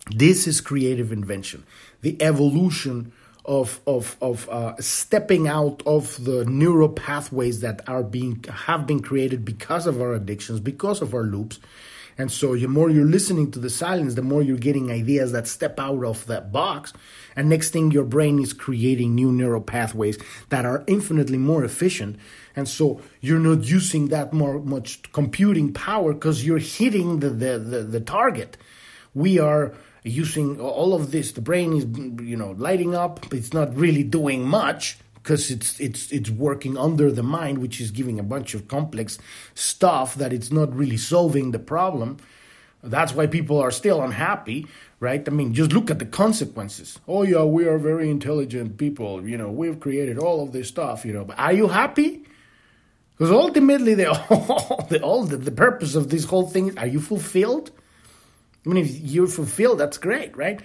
This 0.09 0.47
is 0.47 0.59
creative 0.59 1.11
invention. 1.11 1.63
The 2.01 2.21
evolution 2.21 3.13
of 3.45 3.79
of 3.87 4.17
of 4.21 4.47
uh, 4.49 4.75
stepping 4.79 5.47
out 5.47 5.81
of 5.85 6.23
the 6.23 6.45
neural 6.45 6.89
pathways 6.89 7.61
that 7.61 7.87
are 7.87 8.03
being 8.03 8.43
have 8.49 8.85
been 8.85 9.01
created 9.01 9.45
because 9.45 9.87
of 9.87 10.01
our 10.01 10.13
addictions, 10.13 10.59
because 10.59 11.01
of 11.01 11.13
our 11.13 11.23
loops. 11.23 11.59
And 12.21 12.31
so, 12.31 12.55
the 12.55 12.67
more 12.67 12.91
you're 12.91 13.03
listening 13.03 13.49
to 13.49 13.57
the 13.57 13.71
silence, 13.71 14.13
the 14.13 14.21
more 14.21 14.43
you're 14.43 14.55
getting 14.55 14.91
ideas 14.91 15.31
that 15.31 15.47
step 15.47 15.79
out 15.79 16.03
of 16.03 16.27
that 16.27 16.51
box. 16.51 16.93
And 17.35 17.49
next 17.49 17.71
thing, 17.71 17.89
your 17.89 18.03
brain 18.03 18.37
is 18.37 18.53
creating 18.53 19.15
new 19.15 19.31
neural 19.31 19.59
pathways 19.59 20.19
that 20.49 20.63
are 20.63 20.83
infinitely 20.85 21.39
more 21.39 21.63
efficient. 21.63 22.17
And 22.55 22.69
so, 22.69 23.01
you're 23.21 23.39
not 23.39 23.63
using 23.63 24.09
that 24.09 24.33
more 24.33 24.59
much 24.59 25.01
computing 25.13 25.73
power 25.73 26.13
because 26.13 26.45
you're 26.45 26.59
hitting 26.59 27.21
the, 27.21 27.31
the, 27.31 27.57
the, 27.57 27.83
the 27.85 27.99
target. 27.99 28.55
We 29.15 29.39
are 29.39 29.73
using 30.03 30.59
all 30.59 30.93
of 30.93 31.09
this 31.11 31.31
the 31.31 31.41
brain 31.41 31.73
is 31.73 31.85
you 32.25 32.35
know 32.35 32.55
lighting 32.57 32.95
up 32.95 33.31
it's 33.31 33.53
not 33.53 33.75
really 33.77 34.01
doing 34.03 34.43
much 34.43 34.97
because 35.21 35.51
it's 35.51 35.79
it's 35.79 36.11
it's 36.11 36.29
working 36.29 36.77
under 36.77 37.11
the 37.11 37.23
mind 37.23 37.57
which 37.59 37.79
is 37.79 37.91
giving 37.91 38.19
a 38.19 38.23
bunch 38.23 38.53
of 38.53 38.67
complex 38.67 39.17
stuff 39.55 40.15
that 40.15 40.33
it's 40.33 40.51
not 40.51 40.73
really 40.75 40.97
solving 40.97 41.51
the 41.51 41.59
problem. 41.59 42.17
That's 42.83 43.13
why 43.13 43.27
people 43.27 43.59
are 43.59 43.71
still 43.71 44.01
unhappy 44.01 44.67
right? 44.99 45.27
I 45.27 45.31
mean 45.31 45.53
just 45.53 45.73
look 45.73 45.89
at 45.91 45.99
the 45.99 46.05
consequences. 46.05 46.99
Oh 47.07 47.23
yeah 47.23 47.43
we 47.43 47.65
are 47.65 47.77
very 47.77 48.09
intelligent 48.09 48.77
people 48.77 49.27
you 49.27 49.37
know 49.37 49.51
we've 49.51 49.79
created 49.79 50.17
all 50.17 50.43
of 50.43 50.51
this 50.51 50.67
stuff 50.67 51.05
you 51.05 51.13
know 51.13 51.25
but 51.25 51.37
are 51.39 51.53
you 51.53 51.67
happy? 51.67 52.23
Because 53.11 53.31
ultimately 53.31 53.93
the 53.93 54.09
all 54.29 54.87
the, 54.89 55.01
all 55.01 55.23
the, 55.25 55.37
the 55.37 55.51
purpose 55.51 55.95
of 55.95 56.09
this 56.09 56.25
whole 56.25 56.47
thing 56.47 56.77
are 56.77 56.87
you 56.87 56.99
fulfilled? 56.99 57.71
I 58.65 58.69
mean, 58.69 58.85
if 58.85 58.95
you're 58.99 59.27
fulfilled, 59.27 59.79
that's 59.79 59.97
great, 59.97 60.35
right? 60.37 60.61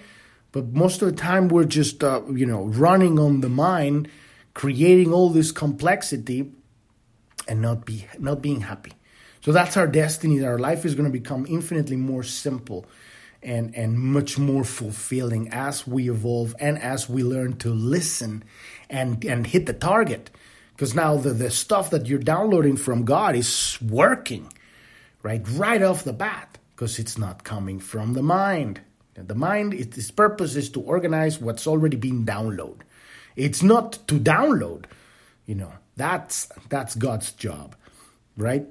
But 0.51 0.67
most 0.73 1.01
of 1.01 1.09
the 1.09 1.15
time, 1.15 1.47
we're 1.47 1.65
just, 1.65 2.03
uh, 2.03 2.21
you 2.31 2.45
know, 2.45 2.65
running 2.65 3.19
on 3.19 3.41
the 3.41 3.49
mind, 3.49 4.07
creating 4.57 5.13
all 5.13 5.29
this 5.29 5.51
complexity, 5.51 6.51
and 7.47 7.61
not 7.61 7.85
be 7.85 8.07
not 8.17 8.41
being 8.41 8.61
happy. 8.61 8.91
So 9.41 9.51
that's 9.51 9.77
our 9.77 9.85
destiny. 9.85 10.43
Our 10.43 10.57
life 10.57 10.83
is 10.83 10.95
going 10.95 11.05
to 11.05 11.11
become 11.11 11.45
infinitely 11.47 11.95
more 11.95 12.23
simple 12.23 12.87
and 13.43 13.75
and 13.75 13.99
much 13.99 14.39
more 14.39 14.63
fulfilling 14.63 15.49
as 15.49 15.85
we 15.85 16.09
evolve 16.09 16.55
and 16.59 16.79
as 16.79 17.07
we 17.07 17.21
learn 17.21 17.57
to 17.57 17.69
listen 17.69 18.43
and 18.89 19.23
and 19.25 19.45
hit 19.45 19.67
the 19.67 19.73
target. 19.73 20.31
Because 20.71 20.95
now 20.95 21.17
the, 21.17 21.33
the 21.33 21.51
stuff 21.51 21.91
that 21.91 22.07
you're 22.07 22.17
downloading 22.17 22.77
from 22.77 23.05
God 23.05 23.35
is 23.35 23.77
working, 23.79 24.51
right? 25.21 25.43
Right 25.51 25.83
off 25.83 26.03
the 26.03 26.13
bat 26.13 26.57
because 26.75 26.97
it's 26.97 27.15
not 27.15 27.43
coming 27.43 27.79
from 27.79 28.13
the 28.13 28.23
mind. 28.23 28.81
The 29.13 29.35
mind, 29.35 29.75
its 29.75 30.11
purpose 30.11 30.55
is 30.55 30.69
to 30.71 30.81
organize 30.81 31.39
what's 31.39 31.67
already 31.67 31.97
been 31.97 32.25
downloaded. 32.25 32.81
It's 33.37 33.63
not 33.63 33.93
to 34.07 34.19
download, 34.19 34.85
you 35.45 35.55
know. 35.55 35.71
That's 35.95 36.49
that's 36.69 36.95
God's 36.95 37.31
job, 37.31 37.75
right? 38.35 38.65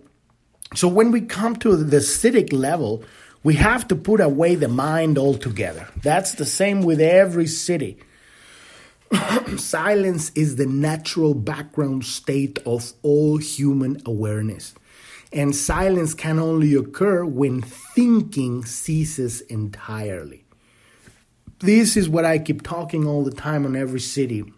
So 0.74 0.88
when 0.88 1.11
we 1.11 1.22
come 1.22 1.57
to 1.57 1.76
the 1.76 1.98
siddhic 1.98 2.52
level, 2.52 3.05
we 3.42 3.55
have 3.55 3.87
to 3.88 3.96
put 3.96 4.20
away 4.20 4.57
the 4.57 4.68
mind 4.68 5.18
altogether. 5.18 5.88
That's 6.02 6.33
the 6.33 6.44
same 6.44 6.83
with 6.83 7.00
every 7.00 7.44
Siddhi. 7.44 7.98
Silence 9.59 10.33
is 10.35 10.57
the 10.57 10.66
natural 10.66 11.33
background 11.33 12.05
state 12.05 12.59
of 12.66 12.92
all 13.02 13.37
human 13.37 14.02
awareness. 14.05 14.74
And 15.33 15.55
silence 15.55 16.14
can 16.14 16.38
only 16.40 16.74
occur 16.74 17.24
when 17.24 17.62
thinking 17.62 18.64
ceases 18.64 19.42
entirely. 19.42 20.44
This 21.61 21.96
is 21.96 22.09
what 22.09 22.24
I 22.24 22.38
keep 22.38 22.62
talking 22.62 23.07
all 23.07 23.22
the 23.22 23.31
time 23.31 23.64
on 23.64 23.76
every 23.76 24.00
siddhi. 24.00 24.52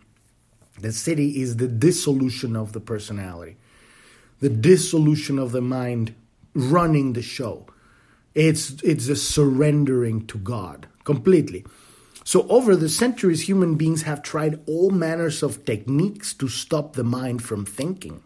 The 0.81 0.89
Siddhi 0.89 1.37
is 1.37 1.57
the 1.57 1.69
dissolution 1.69 2.57
of 2.57 2.73
the 2.73 2.81
personality, 2.81 3.57
the 4.41 4.49
dissolution 4.49 5.39
of 5.39 5.53
the 5.53 5.61
mind 5.61 6.15
running 6.55 7.13
the 7.13 7.23
show. 7.23 7.67
It's, 8.35 8.81
it's 8.83 9.09
a 9.09 9.17
surrendering 9.17 10.27
to 10.29 10.39
God 10.39 10.87
completely. 11.05 11.65
So, 12.25 12.47
over 12.49 12.77
the 12.77 12.91
centuries, 12.91 13.49
human 13.49 13.77
beings 13.77 14.03
have 14.03 14.23
tried 14.23 14.61
all 14.67 14.91
manners 14.91 15.43
of 15.43 15.65
techniques 15.65 16.35
to 16.35 16.47
stop 16.47 16.93
the 16.93 17.05
mind 17.05 17.43
from 17.43 17.65
thinking 17.65 18.23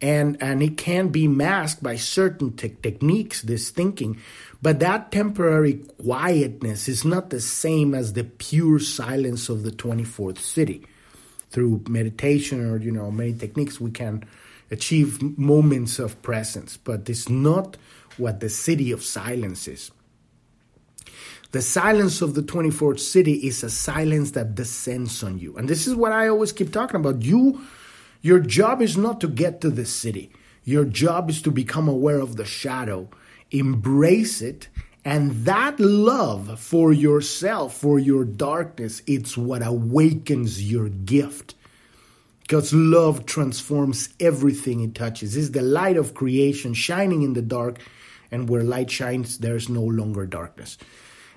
and 0.00 0.40
and 0.40 0.62
it 0.62 0.76
can 0.76 1.08
be 1.08 1.26
masked 1.26 1.82
by 1.82 1.96
certain 1.96 2.52
te- 2.56 2.76
techniques 2.82 3.42
this 3.42 3.70
thinking. 3.70 4.18
But 4.60 4.80
that 4.80 5.12
temporary 5.12 5.74
quietness 6.02 6.88
is 6.88 7.04
not 7.04 7.30
the 7.30 7.40
same 7.40 7.94
as 7.94 8.12
the 8.12 8.24
pure 8.24 8.80
silence 8.80 9.48
of 9.48 9.62
the 9.62 9.70
24th 9.70 10.38
Siddhi. 10.38 10.84
Through 11.50 11.84
meditation 11.88 12.64
or 12.64 12.78
you 12.78 12.92
know 12.92 13.10
many 13.10 13.32
techniques 13.32 13.80
we 13.80 13.90
can 13.90 14.24
achieve 14.70 15.22
moments 15.38 15.98
of 15.98 16.20
presence 16.20 16.76
but 16.76 17.08
it's 17.08 17.28
not 17.28 17.78
what 18.18 18.40
the 18.40 18.46
Siddhi 18.46 18.92
of 18.92 19.02
silence 19.02 19.66
is. 19.66 19.90
The 21.52 21.62
silence 21.62 22.20
of 22.20 22.34
the 22.34 22.42
24th 22.42 23.00
Siddhi 23.00 23.42
is 23.42 23.62
a 23.62 23.70
silence 23.70 24.32
that 24.32 24.54
descends 24.54 25.22
on 25.22 25.38
you. 25.38 25.56
And 25.56 25.66
this 25.66 25.86
is 25.86 25.94
what 25.94 26.12
i 26.12 26.28
always 26.28 26.52
keep 26.52 26.72
talking 26.72 27.00
about. 27.00 27.22
You 27.22 27.64
your 28.20 28.40
job 28.40 28.82
is 28.82 28.96
not 28.96 29.20
to 29.20 29.28
get 29.28 29.60
to 29.60 29.70
the 29.70 29.82
Siddhi. 29.82 30.30
Your 30.64 30.84
job 30.84 31.30
is 31.30 31.40
to 31.42 31.50
become 31.50 31.88
aware 31.88 32.20
of 32.20 32.36
the 32.36 32.44
shadow, 32.44 33.08
embrace 33.50 34.42
it, 34.42 34.68
and 35.04 35.30
that 35.46 35.80
love 35.80 36.60
for 36.60 36.92
yourself, 36.92 37.74
for 37.74 37.98
your 37.98 38.24
darkness, 38.24 39.00
it's 39.06 39.38
what 39.38 39.66
awakens 39.66 40.70
your 40.70 40.88
gift. 40.88 41.54
Because 42.40 42.74
love 42.74 43.24
transforms 43.24 44.10
everything 44.20 44.80
it 44.80 44.94
touches. 44.94 45.36
It's 45.36 45.50
the 45.50 45.62
light 45.62 45.96
of 45.96 46.14
creation 46.14 46.74
shining 46.74 47.22
in 47.22 47.34
the 47.34 47.42
dark, 47.42 47.78
and 48.30 48.48
where 48.48 48.62
light 48.62 48.90
shines, 48.90 49.38
there's 49.38 49.68
no 49.68 49.82
longer 49.82 50.26
darkness. 50.26 50.76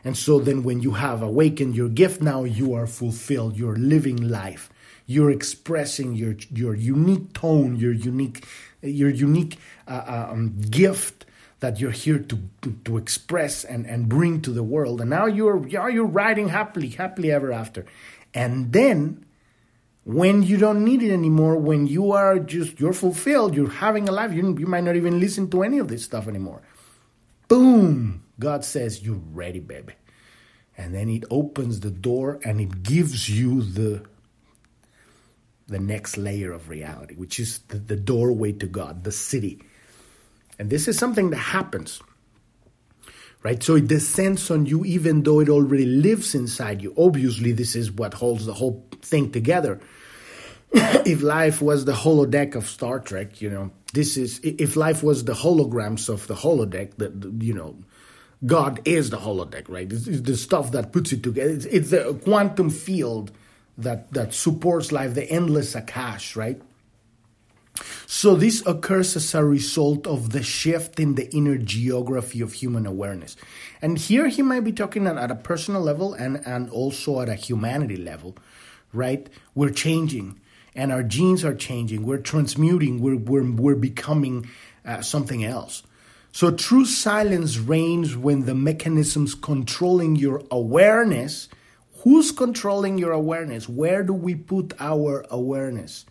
And 0.04 0.18
so 0.18 0.40
then, 0.40 0.64
when 0.64 0.82
you 0.82 0.92
have 0.92 1.22
awakened 1.22 1.76
your 1.76 1.90
gift, 1.90 2.22
now 2.22 2.44
you 2.44 2.74
are 2.74 2.88
fulfilled. 2.88 3.56
You're 3.56 3.78
living 3.78 4.18
life 4.18 4.70
you're 5.12 5.32
expressing 5.32 6.16
your 6.16 6.36
your 6.52 6.74
unique 6.76 7.34
tone, 7.34 7.76
your 7.76 7.94
unique 7.94 8.46
your 8.82 9.10
unique 9.10 9.60
uh, 9.88 10.28
um, 10.32 10.60
gift 10.62 11.26
that 11.62 11.80
you're 11.80 11.92
here 11.92 12.18
to, 12.18 12.40
to, 12.64 12.76
to, 12.84 12.98
express 12.98 13.64
and, 13.64 13.86
and 13.86 14.10
bring 14.10 14.42
to 14.42 14.50
the 14.50 14.64
world. 14.64 15.00
And 15.00 15.12
now 15.12 15.28
you're, 15.28 15.68
you're 15.68 16.06
riding 16.06 16.50
happily, 16.50 16.90
happily 16.90 17.32
ever 17.32 17.52
after. 17.52 17.86
And 18.34 18.74
then 18.74 19.24
when 20.04 20.42
you 20.42 20.58
don't 20.58 20.84
need 20.84 21.04
it 21.04 21.12
anymore, 21.12 21.58
when 21.58 21.86
you 21.86 22.14
are 22.14 22.40
just, 22.40 22.80
you're 22.80 22.94
fulfilled, 22.94 23.56
you're 23.56 23.70
having 23.70 24.10
a 24.10 24.12
life, 24.12 24.34
you, 24.34 24.58
you 24.58 24.66
might 24.66 24.84
not 24.84 24.96
even 24.96 25.20
listen 25.20 25.52
to 25.52 25.62
any 25.62 25.78
of 25.78 25.88
this 25.88 26.04
stuff 26.04 26.28
anymore. 26.28 26.64
Boom! 27.48 28.24
God 28.40 28.66
says, 28.66 29.04
you're 29.04 29.22
ready, 29.32 29.60
baby. 29.60 29.94
And 30.76 30.96
then 30.96 31.10
it 31.10 31.26
opens 31.30 31.82
the 31.82 31.92
door 31.92 32.40
and 32.44 32.60
it 32.60 32.82
gives 32.82 33.30
you 33.30 33.62
the 33.62 34.04
the 35.68 35.80
next 35.80 36.18
layer 36.18 36.52
of 36.52 36.70
reality, 36.70 37.16
which 37.16 37.40
is 37.40 37.60
the, 37.70 37.78
the 37.78 37.96
doorway 37.96 38.52
to 38.54 38.68
God, 38.68 39.04
the 39.04 39.12
Siddhi 39.12 39.62
and 40.62 40.70
this 40.70 40.88
is 40.88 40.96
something 40.96 41.32
that 41.32 41.38
happens, 41.38 42.04
right? 43.42 43.64
So 43.64 43.78
it 43.78 43.88
descends 43.88 44.52
on 44.52 44.68
you 44.68 44.86
even 44.86 45.24
though 45.24 45.40
it 45.40 45.50
already 45.50 45.88
lives 45.88 46.36
inside 46.36 46.84
you. 46.84 46.94
Obviously, 46.96 47.52
this 47.52 47.76
is 47.76 47.92
what 47.92 48.14
holds 48.14 48.46
the 48.46 48.54
whole 48.54 48.86
thing 49.02 49.32
together. 49.32 49.80
if 50.72 51.24
life 51.24 51.64
was 51.64 51.86
the 51.86 51.94
holodeck 51.94 52.54
of 52.54 52.68
Star 52.68 53.00
Trek, 53.00 53.42
you 53.42 53.50
know, 53.50 53.72
this 53.94 54.18
is, 54.18 54.40
if 54.44 54.76
life 54.76 55.02
was 55.02 55.24
the 55.24 55.34
holograms 55.34 56.10
of 56.10 56.28
the 56.28 56.36
holodeck, 56.36 56.96
that, 56.98 57.44
you 57.44 57.56
know, 57.56 57.76
God 58.46 58.82
is 58.86 59.10
the 59.10 59.18
holodeck, 59.18 59.68
right? 59.68 59.92
It's, 59.92 60.06
it's, 60.06 60.22
the 60.22 60.38
stuff 60.38 60.74
that 60.74 60.92
puts 60.92 61.12
it 61.12 61.24
together. 61.24 61.50
It's, 61.50 61.66
it's 61.66 61.90
the 61.90 62.14
quantum 62.24 62.70
field 62.70 63.32
that, 63.78 64.12
that 64.14 64.34
supports 64.34 64.92
life, 64.92 65.14
the 65.14 65.30
endless 65.30 65.76
Akash, 65.76 66.36
right? 66.36 66.62
So, 68.06 68.36
this 68.36 68.62
occurs 68.66 69.16
as 69.16 69.34
a 69.34 69.44
result 69.44 70.06
of 70.06 70.32
the 70.32 70.44
shift 70.44 71.00
in 71.00 71.16
the 71.16 71.34
inner 71.34 71.58
geography 71.58 72.42
of 72.42 72.54
human 72.54 72.86
awareness. 72.86 73.38
And 73.82 73.98
here 73.98 74.28
he 74.28 74.42
might 74.42 74.66
be 74.66 74.74
talking 74.74 75.08
at, 75.08 75.18
at 75.18 75.32
a 75.32 75.36
personal 75.36 75.82
level 75.82 76.14
and, 76.14 76.46
and 76.46 76.70
also 76.70 77.22
at 77.22 77.30
a 77.30 77.36
humanity 77.36 77.96
level, 77.96 78.36
right? 78.94 79.30
We're 79.56 79.70
changing 79.70 80.42
and 80.76 80.92
our 80.92 81.04
genes 81.04 81.44
are 81.44 81.56
changing. 81.56 82.06
We're 82.06 82.18
transmuting, 82.18 83.02
we're, 83.02 83.18
we're, 83.18 83.50
we're 83.52 83.76
becoming 83.76 84.50
uh, 84.86 85.02
something 85.02 85.44
else. 85.44 85.84
So, 86.32 86.52
true 86.52 86.86
silence 86.86 87.58
reigns 87.58 88.16
when 88.16 88.46
the 88.46 88.56
mechanisms 88.56 89.36
controlling 89.36 90.16
your 90.16 90.44
awareness. 90.50 91.50
Who's 92.04 92.32
controlling 92.32 92.98
your 92.98 93.12
awareness? 93.12 93.70
Where 93.70 94.04
do 94.04 94.14
we 94.14 94.36
put 94.36 94.74
our 94.80 95.26
awareness? 95.30 96.06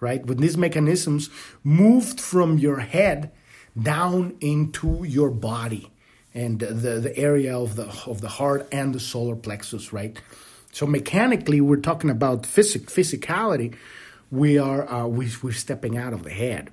right? 0.00 0.24
When 0.24 0.38
these 0.38 0.56
mechanisms 0.56 1.30
moved 1.62 2.20
from 2.20 2.58
your 2.58 2.80
head 2.80 3.30
down 3.80 4.36
into 4.40 5.04
your 5.04 5.30
body 5.30 5.90
and 6.34 6.58
the, 6.58 7.00
the 7.00 7.16
area 7.16 7.56
of 7.56 7.76
the 7.76 7.86
of 8.06 8.20
the 8.20 8.28
heart 8.28 8.66
and 8.72 8.94
the 8.94 9.00
solar 9.00 9.36
plexus, 9.36 9.92
right? 9.92 10.20
So 10.72 10.86
mechanically, 10.86 11.60
we're 11.60 11.76
talking 11.76 12.10
about 12.10 12.46
physic 12.46 12.86
physicality. 12.86 13.74
We 14.30 14.58
are 14.58 14.88
uh, 14.88 15.06
we, 15.06 15.28
we're 15.42 15.52
stepping 15.52 15.96
out 15.96 16.12
of 16.12 16.22
the 16.22 16.30
head. 16.30 16.70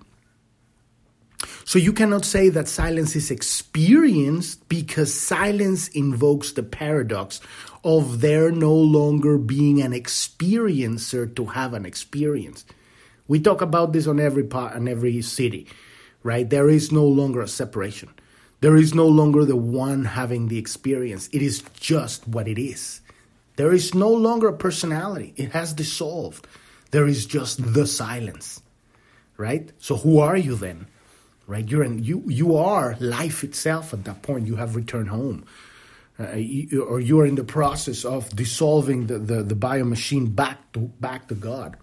So 1.65 1.79
you 1.79 1.91
cannot 1.91 2.23
say 2.23 2.49
that 2.49 2.67
silence 2.67 3.15
is 3.15 3.29
experienced 3.29 4.67
because 4.69 5.13
silence 5.13 5.89
invokes 5.89 6.53
the 6.53 6.63
paradox 6.63 7.41
of 7.87 8.19
there 8.19 8.51
no 8.51 8.73
longer 8.73 9.37
being 9.37 9.81
an 9.81 9.93
experiencer 9.93 11.33
to 11.37 11.45
have 11.45 11.73
an 11.73 11.85
experience. 11.85 12.65
We 13.29 13.39
talk 13.39 13.61
about 13.61 13.93
this 13.93 14.07
on 14.07 14.19
every 14.19 14.43
part 14.43 14.75
and 14.75 14.89
every 14.89 15.13
Siddhi, 15.19 15.67
right? 16.21 16.49
There 16.49 16.69
is 16.69 16.91
no 16.91 17.05
longer 17.05 17.39
a 17.39 17.47
separation. 17.47 18.09
There 18.59 18.75
is 18.75 18.93
no 18.93 19.07
longer 19.07 19.45
the 19.45 19.55
one 19.55 20.03
having 20.03 20.49
the 20.49 20.57
experience. 20.57 21.29
It 21.31 21.41
is 21.41 21.63
just 21.79 22.27
what 22.27 22.49
it 22.49 22.59
is. 22.59 22.99
There 23.55 23.71
is 23.71 23.95
no 23.95 24.09
longer 24.11 24.49
a 24.49 24.57
personality. 24.57 25.33
It 25.37 25.51
has 25.51 25.71
dissolved. 25.71 26.45
There 26.91 27.07
is 27.07 27.25
just 27.25 27.73
the 27.73 27.87
silence, 27.87 28.61
right? 29.37 29.71
So 29.79 29.95
who 29.95 30.19
are 30.19 30.35
you 30.35 30.55
then? 30.55 30.87
Right? 31.47 31.65
You're 31.65 31.83
in, 31.83 32.03
you 32.03 32.23
you 32.27 32.57
are 32.57 32.97
life 32.99 33.45
itself 33.45 33.93
at 33.93 34.03
that 34.03 34.21
point. 34.21 34.47
You 34.47 34.57
have 34.57 34.75
returned 34.75 35.07
home. 35.07 35.45
Uh, 36.19 36.35
you, 36.35 36.83
or 36.83 36.99
you 36.99 37.19
are 37.19 37.27
in 37.27 37.35
the 37.35 37.43
process 37.43 38.03
of 38.03 38.35
dissolving 38.35 39.05
the, 39.05 39.19
the, 39.19 39.43
the 39.43 39.55
bio 39.55 39.83
machine 39.83 40.25
back 40.25 40.57
to 40.73 40.79
back 40.99 41.27
to 41.27 41.35
God. 41.35 41.77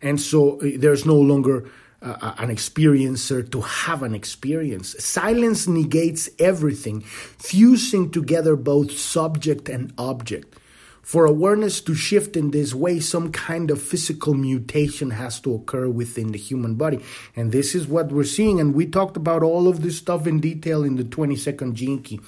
And 0.00 0.20
so 0.20 0.60
uh, 0.60 0.70
there's 0.76 1.06
no 1.06 1.14
longer 1.14 1.70
uh, 2.02 2.34
an 2.38 2.48
experiencer 2.48 3.48
to 3.52 3.60
have 3.60 4.02
an 4.02 4.14
experience. 4.14 4.96
Silence 4.98 5.68
negates 5.68 6.28
everything, 6.38 7.02
fusing 7.02 8.10
together 8.10 8.56
both 8.56 8.90
subject 8.90 9.68
and 9.68 9.92
object. 9.96 10.58
For 11.02 11.26
awareness 11.26 11.80
to 11.82 11.94
shift 11.94 12.36
in 12.36 12.52
this 12.52 12.74
way, 12.74 13.00
some 13.00 13.32
kind 13.32 13.72
of 13.72 13.82
physical 13.82 14.34
mutation 14.34 15.10
has 15.10 15.40
to 15.40 15.54
occur 15.54 15.88
within 15.88 16.30
the 16.30 16.38
human 16.38 16.76
body. 16.76 17.00
And 17.34 17.50
this 17.50 17.74
is 17.74 17.88
what 17.88 18.12
we're 18.12 18.22
seeing. 18.24 18.60
And 18.60 18.72
we 18.72 18.86
talked 18.86 19.16
about 19.16 19.42
all 19.42 19.66
of 19.66 19.82
this 19.82 19.98
stuff 19.98 20.28
in 20.28 20.38
detail 20.38 20.84
in 20.84 20.94
the 20.94 21.04
22nd 21.04 21.74
Gene 21.74 22.02
Key. 22.02 22.20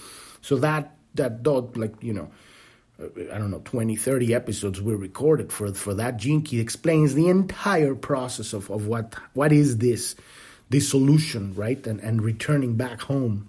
So 0.42 0.56
that, 0.56 0.96
that, 1.14 1.44
dog 1.44 1.76
like, 1.76 1.94
you 2.02 2.12
know, 2.12 2.30
uh, 3.00 3.06
I 3.32 3.38
don't 3.38 3.50
know, 3.50 3.62
20, 3.64 3.96
30 3.96 4.34
episodes 4.34 4.80
we 4.80 4.94
recorded 4.94 5.52
for, 5.52 5.72
for 5.72 5.94
that 5.94 6.18
key 6.18 6.60
explains 6.60 7.14
the 7.14 7.28
entire 7.28 7.94
process 7.94 8.52
of, 8.52 8.70
of 8.70 8.86
what 8.86 9.14
what 9.34 9.52
is 9.52 9.78
this 9.78 10.14
this 10.70 10.88
solution, 10.88 11.54
right? 11.54 11.84
And 11.86 12.00
and 12.00 12.22
returning 12.22 12.74
back 12.76 13.00
home. 13.00 13.48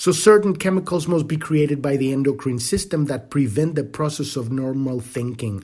So 0.00 0.12
certain 0.12 0.56
chemicals 0.56 1.06
must 1.06 1.28
be 1.28 1.36
created 1.36 1.82
by 1.82 1.98
the 1.98 2.10
endocrine 2.10 2.58
system 2.58 3.04
that 3.12 3.28
prevent 3.28 3.74
the 3.74 3.84
process 3.84 4.34
of 4.34 4.50
normal 4.50 5.00
thinking. 5.00 5.62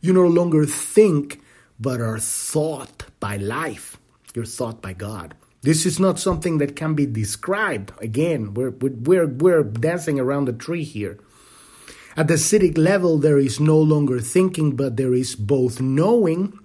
You 0.00 0.12
no 0.12 0.24
longer 0.24 0.64
think, 0.64 1.40
but 1.80 2.00
are 2.00 2.20
thought 2.20 3.06
by 3.18 3.38
life. 3.38 3.98
You're 4.36 4.44
thought 4.44 4.80
by 4.80 4.92
God. 4.92 5.34
This 5.62 5.84
is 5.84 5.98
not 5.98 6.20
something 6.20 6.58
that 6.58 6.76
can 6.76 6.94
be 6.94 7.06
described. 7.06 7.90
Again, 7.98 8.54
we're, 8.54 8.70
we're, 8.70 9.26
we're 9.26 9.64
dancing 9.64 10.20
around 10.20 10.44
the 10.44 10.52
tree 10.52 10.84
here. 10.84 11.18
At 12.16 12.28
the 12.28 12.34
siddhic 12.34 12.78
level, 12.78 13.18
there 13.18 13.38
is 13.38 13.58
no 13.58 13.80
longer 13.80 14.20
thinking, 14.20 14.76
but 14.76 14.96
there 14.96 15.12
is 15.12 15.34
both 15.34 15.80
knowing 15.80 16.56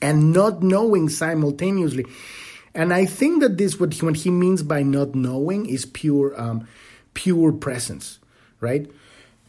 and 0.00 0.32
not 0.32 0.62
knowing 0.62 1.10
simultaneously. 1.10 2.06
And 2.74 2.92
I 2.92 3.06
think 3.06 3.42
that 3.42 3.56
this, 3.58 3.80
what 3.80 3.94
he, 3.94 4.04
what 4.04 4.16
he 4.16 4.30
means 4.30 4.62
by 4.62 4.82
not 4.82 5.14
knowing, 5.14 5.66
is 5.66 5.84
pure, 5.86 6.38
um, 6.40 6.68
pure 7.14 7.52
presence, 7.52 8.18
right? 8.60 8.90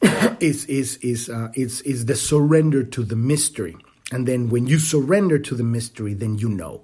is 0.39 0.65
is 0.65 0.95
is 0.97 1.29
uh, 1.29 1.49
is 1.55 1.81
is 1.81 2.05
the 2.05 2.15
surrender 2.15 2.83
to 2.83 3.03
the 3.03 3.17
mystery, 3.17 3.75
and 4.11 4.25
then 4.27 4.49
when 4.49 4.65
you 4.65 4.79
surrender 4.79 5.37
to 5.37 5.55
the 5.55 5.63
mystery, 5.63 6.13
then 6.13 6.37
you 6.37 6.47
know 6.47 6.83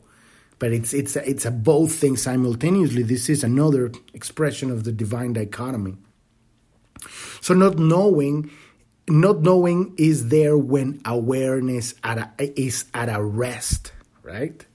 but 0.60 0.71
it's 0.71 0.93
it's 0.93 1.15
a, 1.15 1.30
it's 1.30 1.45
a 1.45 1.52
both 1.52 1.93
thing 1.93 2.17
simultaneously. 2.17 3.04
This 3.04 3.30
is 3.30 3.43
another 3.43 3.91
expression 4.13 4.71
of 4.71 4.84
the 4.84 4.91
divine 4.91 5.34
dichotomy. 5.34 5.98
So 7.41 7.54
not 7.54 7.78
knowing, 7.78 8.50
not 9.08 9.41
knowing 9.41 9.93
is 9.98 10.30
there 10.30 10.58
when 10.58 11.02
awareness 11.06 11.93
at 12.04 12.17
a, 12.39 12.60
is 12.60 12.86
at 12.93 13.10
a 13.10 13.21
rest, 13.21 13.91
right? 14.24 14.65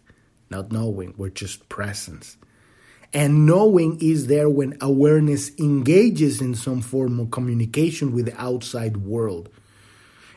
Not 0.51 0.73
knowing, 0.73 1.15
we're 1.17 1.31
just 1.31 1.69
presence. 1.69 2.37
And 3.13 3.47
knowing 3.47 3.99
is 4.01 4.27
there 4.27 4.49
when 4.49 4.77
awareness 4.81 5.51
engages 5.59 6.41
in 6.41 6.55
some 6.55 6.81
form 6.81 7.19
of 7.19 7.31
communication 7.31 8.13
with 8.13 8.27
the 8.27 8.41
outside 8.41 8.99
world. 8.99 9.49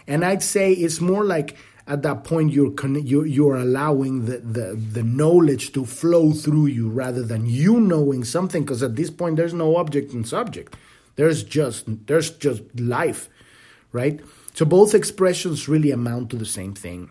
And 0.08 0.26
I'd 0.26 0.44
say 0.44 0.74
it's 0.74 1.00
more 1.00 1.24
like 1.24 1.56
at 1.88 2.02
that 2.04 2.24
point 2.24 2.52
you're 2.52 2.74
you're, 2.98 3.26
you're 3.26 3.56
allowing 3.56 4.26
the, 4.26 4.38
the, 4.38 4.76
the 4.76 5.04
knowledge 5.04 5.74
to 5.74 5.86
flow 5.86 6.32
through 6.32 6.68
you 6.68 6.90
rather 6.90 7.24
than 7.24 7.46
you 7.46 7.80
knowing 7.80 8.24
something 8.24 8.64
because 8.64 8.84
at 8.84 8.96
this 8.96 9.10
point 9.10 9.36
there's 9.36 9.54
no 9.54 9.76
object 9.76 10.14
and 10.14 10.28
subject 10.28 10.76
there's 11.16 11.44
just 11.44 11.86
there's 12.08 12.30
just 12.32 12.62
life 12.80 13.30
right 13.92 14.22
so 14.54 14.66
both 14.66 14.96
expressions 14.96 15.68
really 15.68 15.92
amount 15.92 16.30
to 16.30 16.38
the 16.38 16.46
same 16.46 16.74
thing 16.74 17.10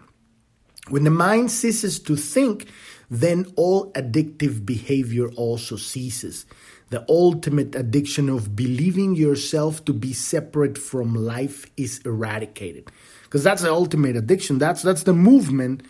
when 0.89 1.05
the 1.05 1.11
mind 1.11 1.51
ceases 1.51 1.99
to 2.01 2.17
think 2.17 2.69
then 3.13 3.45
all 3.57 3.93
addictive 3.93 4.65
behavior 4.65 5.29
also 5.33 5.77
ceases 5.77 6.47
the 6.89 7.05
ultimate 7.11 7.75
addiction 7.75 8.31
of 8.31 8.57
believing 8.57 9.15
yourself 9.15 9.85
to 9.85 9.93
be 9.93 10.15
separate 10.15 10.79
from 10.79 11.15
life 11.15 11.67
is 11.77 12.01
eradicated 12.07 12.91
because 13.25 13.43
that's 13.43 13.63
the 13.63 13.71
ultimate 13.71 14.17
addiction. 14.17 14.59
That's 14.59 14.83
that's 14.83 15.03
the 15.03 15.13
movement 15.13 15.83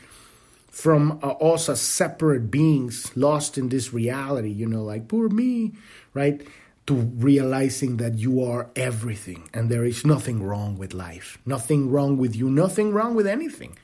from 0.68 1.20
uh, 1.22 1.30
us 1.32 1.68
as 1.68 1.80
separate 1.80 2.50
beings 2.50 3.16
lost 3.16 3.56
in 3.56 3.68
this 3.68 3.92
reality. 3.92 4.50
You 4.50 4.66
know, 4.66 4.82
like 4.82 5.08
poor 5.08 5.28
me, 5.28 5.72
right? 6.14 6.46
to 6.85 6.94
realizing 6.94 7.98
that 7.98 8.18
you 8.18 8.42
are 8.42 8.68
everything 8.74 9.48
and 9.54 9.70
there 9.70 9.85
is 9.85 10.04
nothing 10.04 10.42
wrong 10.42 10.76
with 10.76 10.92
life, 10.92 11.38
nothing 11.46 11.88
wrong 11.88 12.16
with 12.16 12.35
you, 12.35 12.50
nothing 12.50 12.92
wrong 12.92 13.14
with 13.14 13.24
anything. 13.24 13.78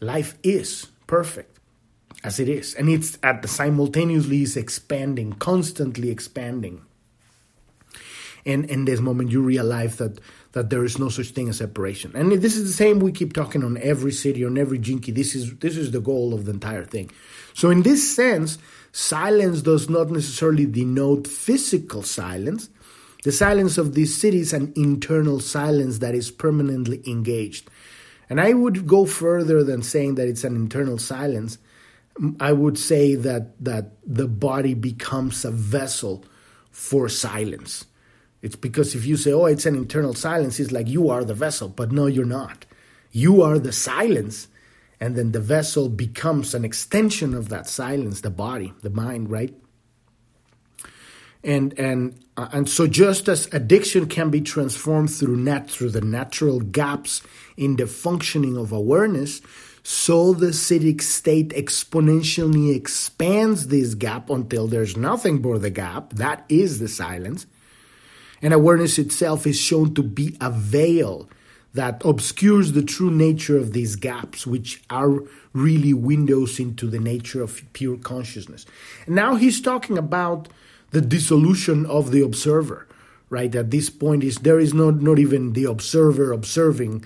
Life 0.00 0.36
is 0.42 0.88
perfect 1.06 1.53
as 2.24 2.40
it 2.40 2.48
is, 2.48 2.74
and 2.74 2.88
it's 2.88 3.18
at 3.22 3.42
the 3.42 3.48
simultaneously 3.48 4.42
is 4.42 4.56
expanding, 4.56 5.34
constantly 5.34 6.10
expanding. 6.10 6.80
And 8.46 8.64
in 8.66 8.86
this 8.86 9.00
moment, 9.00 9.30
you 9.30 9.42
realize 9.42 9.96
that 9.96 10.20
that 10.52 10.70
there 10.70 10.84
is 10.84 10.98
no 10.98 11.08
such 11.08 11.30
thing 11.30 11.48
as 11.48 11.58
separation. 11.58 12.12
And 12.14 12.30
this 12.32 12.56
is 12.56 12.64
the 12.64 12.72
same 12.72 13.00
we 13.00 13.10
keep 13.10 13.32
talking 13.32 13.64
on 13.64 13.76
every 13.78 14.12
Siddhi, 14.12 14.46
on 14.46 14.56
every 14.56 14.78
Gene 14.78 15.00
Key. 15.00 15.12
This 15.12 15.34
is 15.34 15.54
this 15.58 15.76
is 15.76 15.90
the 15.90 16.00
goal 16.00 16.32
of 16.32 16.46
the 16.46 16.52
entire 16.52 16.84
thing. 16.84 17.10
So 17.52 17.70
in 17.70 17.82
this 17.82 18.14
sense, 18.14 18.58
silence 18.92 19.62
does 19.62 19.90
not 19.90 20.10
necessarily 20.10 20.66
denote 20.66 21.26
physical 21.26 22.02
silence. 22.02 22.70
The 23.24 23.32
silence 23.32 23.78
of 23.78 23.94
this 23.94 24.22
Siddhi 24.22 24.40
is 24.40 24.52
an 24.52 24.72
internal 24.76 25.40
silence 25.40 25.98
that 25.98 26.14
is 26.14 26.30
permanently 26.30 27.02
engaged. 27.06 27.70
And 28.30 28.40
I 28.40 28.52
would 28.52 28.86
go 28.86 29.04
further 29.04 29.62
than 29.64 29.82
saying 29.82 30.14
that 30.14 30.28
it's 30.28 30.44
an 30.44 30.56
internal 30.56 30.98
silence. 30.98 31.58
I 32.38 32.52
would 32.52 32.78
say 32.78 33.14
that 33.16 33.62
that 33.64 33.92
the 34.06 34.28
body 34.28 34.74
becomes 34.74 35.44
a 35.44 35.50
vessel 35.50 36.24
for 36.70 37.08
silence. 37.08 37.86
It's 38.42 38.56
because 38.56 38.94
if 38.94 39.06
you 39.06 39.16
say, 39.16 39.32
oh, 39.32 39.46
it's 39.46 39.64
an 39.64 39.74
internal 39.74 40.12
silence, 40.12 40.60
it's 40.60 40.70
like 40.70 40.86
you 40.86 41.08
are 41.08 41.24
the 41.24 41.34
vessel, 41.34 41.68
but 41.68 41.92
no, 41.92 42.06
you're 42.06 42.26
not. 42.26 42.66
You 43.10 43.40
are 43.40 43.58
the 43.58 43.72
silence. 43.72 44.48
And 45.00 45.16
then 45.16 45.32
the 45.32 45.40
vessel 45.40 45.88
becomes 45.88 46.54
an 46.54 46.64
extension 46.64 47.32
of 47.32 47.48
that 47.48 47.66
silence, 47.68 48.20
the 48.20 48.30
body, 48.30 48.74
the 48.82 48.90
mind, 48.90 49.30
right? 49.30 49.54
And 51.42 51.78
and 51.78 52.18
uh, 52.36 52.48
and 52.52 52.68
so 52.68 52.86
just 52.86 53.28
as 53.28 53.48
addiction 53.52 54.06
can 54.06 54.30
be 54.30 54.40
transformed 54.40 55.10
through 55.10 55.36
nat 55.36 55.70
through 55.70 55.90
the 55.90 56.00
natural 56.00 56.60
gaps 56.60 57.22
in 57.56 57.76
the 57.76 57.86
functioning 57.86 58.56
of 58.56 58.72
awareness, 58.72 59.40
so 59.86 60.32
the 60.32 60.46
siddhic 60.46 61.02
state 61.02 61.50
exponentially 61.50 62.74
expands 62.74 63.68
this 63.68 63.94
gap 63.94 64.30
until 64.30 64.66
there's 64.66 64.96
nothing 64.96 65.42
but 65.42 65.60
the 65.60 65.68
gap. 65.68 66.14
That 66.14 66.46
is 66.48 66.78
the 66.78 66.88
silence. 66.88 67.46
And 68.40 68.54
awareness 68.54 68.98
itself 68.98 69.46
is 69.46 69.60
shown 69.60 69.94
to 69.94 70.02
be 70.02 70.38
a 70.40 70.50
veil 70.50 71.28
that 71.74 72.00
obscures 72.02 72.72
the 72.72 72.82
true 72.82 73.10
nature 73.10 73.58
of 73.58 73.74
these 73.74 73.96
gaps, 73.96 74.46
which 74.46 74.82
are 74.88 75.22
really 75.52 75.92
windows 75.92 76.58
into 76.58 76.86
the 76.86 76.98
nature 76.98 77.42
of 77.42 77.60
pure 77.74 77.98
consciousness. 77.98 78.64
Now 79.06 79.34
he's 79.34 79.60
talking 79.60 79.98
about 79.98 80.48
the 80.92 81.02
dissolution 81.02 81.84
of 81.84 82.10
the 82.10 82.22
observer, 82.22 82.88
right? 83.28 83.54
At 83.54 83.70
this 83.70 83.90
point, 83.90 84.24
is 84.24 84.36
there 84.36 84.60
is 84.60 84.72
not, 84.72 85.02
not 85.02 85.18
even 85.18 85.52
the 85.52 85.64
observer 85.64 86.32
observing, 86.32 87.04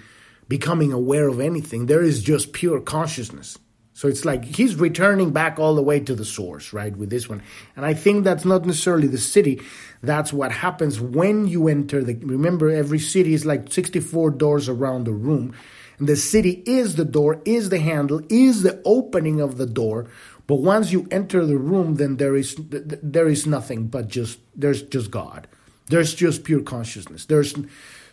becoming 0.49 0.93
aware 0.93 1.29
of 1.29 1.41
anything. 1.41 1.87
There 1.87 2.03
is 2.03 2.23
just 2.23 2.53
pure 2.53 2.81
consciousness. 2.81 3.59
So 3.99 4.07
it's 4.07 4.25
like 4.25 4.45
he's 4.45 4.77
returning 4.77 5.33
back 5.33 5.59
all 5.59 5.75
the 5.75 5.83
way 5.83 5.99
to 5.99 6.15
the 6.15 6.25
source, 6.25 6.73
right, 6.73 6.97
with 6.97 7.11
this 7.11 7.29
one. 7.29 7.43
And 7.75 7.85
I 7.85 7.95
think 7.95 8.23
that's 8.23 8.45
not 8.45 8.65
necessarily 8.65 9.09
the 9.09 9.17
Siddhi. 9.17 9.61
That's 10.03 10.33
what 10.33 10.53
happens 10.53 11.01
when 11.01 11.49
you 11.49 11.67
enter 11.67 12.05
the. 12.05 12.15
Remember, 12.15 12.71
every 12.71 13.01
Siddhi 13.01 13.33
is 13.33 13.45
like 13.45 13.73
64 13.73 14.31
doors 14.31 14.69
around 14.69 15.05
the 15.05 15.13
room. 15.13 15.53
And 15.99 16.09
the 16.09 16.13
Siddhi 16.13 16.63
is 16.65 16.95
the 16.95 17.05
door, 17.05 17.43
is 17.45 17.71
the 17.71 17.81
handle, 17.81 18.21
is 18.29 18.63
the 18.63 18.81
opening 18.85 19.41
of 19.41 19.59
the 19.59 19.67
door. 19.67 20.07
But 20.47 20.57
once 20.57 20.93
you 20.93 21.09
enter 21.11 21.45
the 21.45 21.59
room, 21.59 21.97
then 21.97 22.19
there 22.19 22.37
is 22.37 22.57
there 22.69 23.29
is 23.29 23.49
nothing 23.49 23.89
but 23.89 24.07
just 24.07 24.39
there's 24.55 24.83
just 24.83 25.11
God. 25.11 25.49
There's 25.89 26.15
just 26.15 26.45
pure 26.45 26.63
consciousness. 26.63 27.25
There's 27.27 27.55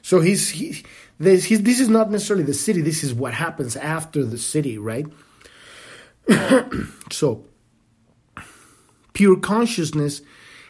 so 0.06 0.22
he's 0.22 0.52
he, 0.52 0.84
this, 1.18 1.46
he's, 1.46 1.63
this 1.63 1.80
is 1.80 1.89
not 1.89 2.12
necessarily 2.12 2.44
the 2.44 2.52
Siddhi. 2.52 2.84
This 2.84 3.04
is 3.04 3.12
what 3.12 3.34
happens 3.34 3.76
after 3.76 4.24
the 4.24 4.38
Siddhi, 4.38 4.78
right? 4.80 5.08
so, 7.12 7.44
pure 9.13 9.39
consciousness 9.39 10.22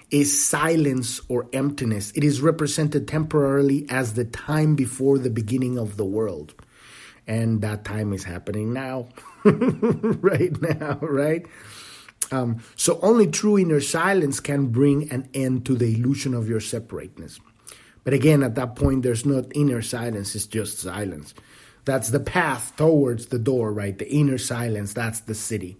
is 0.10 0.42
silence 0.42 1.20
or 1.28 1.50
emptiness. 1.52 2.14
It 2.16 2.24
is 2.24 2.40
represented 2.40 3.10
temporarily 3.10 3.86
as 3.90 4.14
the 4.14 4.24
time 4.24 4.78
before 4.78 5.20
the 5.20 5.30
beginning 5.30 5.78
of 5.78 5.98
the 5.98 6.06
world. 6.06 6.54
And 7.28 7.62
that 7.62 7.84
time 7.84 8.14
is 8.14 8.24
happening 8.24 8.72
now, 8.72 9.10
right 9.44 10.62
now, 10.62 10.98
right? 11.02 11.46
Um, 12.32 12.64
so, 12.78 13.02
only 13.02 13.28
true 13.28 13.60
inner 13.60 13.82
silence 13.82 14.40
can 14.40 14.68
bring 14.68 15.12
an 15.12 15.28
end 15.34 15.66
to 15.66 15.76
the 15.76 15.94
illusion 15.94 16.34
of 16.34 16.48
your 16.48 16.62
separateness. 16.62 17.42
But 18.06 18.14
again, 18.14 18.44
at 18.44 18.56
that 18.56 18.76
point, 18.76 19.04
there's 19.04 19.26
not 19.26 19.46
inner 19.54 19.82
silence, 19.82 20.36
it's 20.36 20.46
just 20.46 20.80
silence. 20.80 21.34
That's 21.84 22.10
the 22.10 22.20
path 22.20 22.74
towards 22.78 23.28
the 23.28 23.40
door, 23.40 23.74
right? 23.74 23.98
The 23.98 24.10
inner 24.10 24.38
silence, 24.38 24.94
that's 24.94 25.20
the 25.20 25.34
Siddhi. 25.34 25.76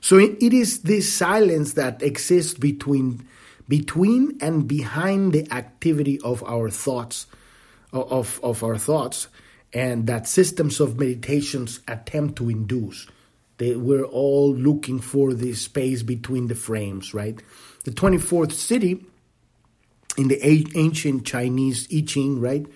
So 0.00 0.18
it 0.18 0.52
is 0.52 0.82
this 0.82 1.12
silence 1.12 1.74
that 1.74 2.02
exists 2.02 2.54
between 2.54 3.26
between 3.68 4.38
and 4.40 4.68
behind 4.68 5.32
the 5.32 5.50
activity 5.52 6.20
of 6.20 6.42
our 6.44 6.70
thoughts 6.70 7.26
of, 7.92 8.38
of 8.42 8.62
our 8.62 8.78
thoughts 8.78 9.26
and 9.72 10.06
that 10.06 10.28
systems 10.28 10.80
of 10.80 10.98
meditations 10.98 11.80
attempt 11.88 12.36
to 12.36 12.48
induce. 12.48 13.08
They, 13.58 13.74
we're 13.74 14.04
all 14.04 14.54
looking 14.54 15.00
for 15.00 15.34
this 15.34 15.62
space 15.62 16.02
between 16.02 16.46
the 16.46 16.54
frames, 16.54 17.12
right? 17.12 17.42
The 17.84 17.90
24th 17.90 18.52
Siddhi 18.52 19.04
in 20.16 20.28
the 20.28 20.44
ancient 20.76 21.26
Chinese 21.26 21.88
I 21.92 22.02
Ching, 22.06 22.40
right? 22.40 22.66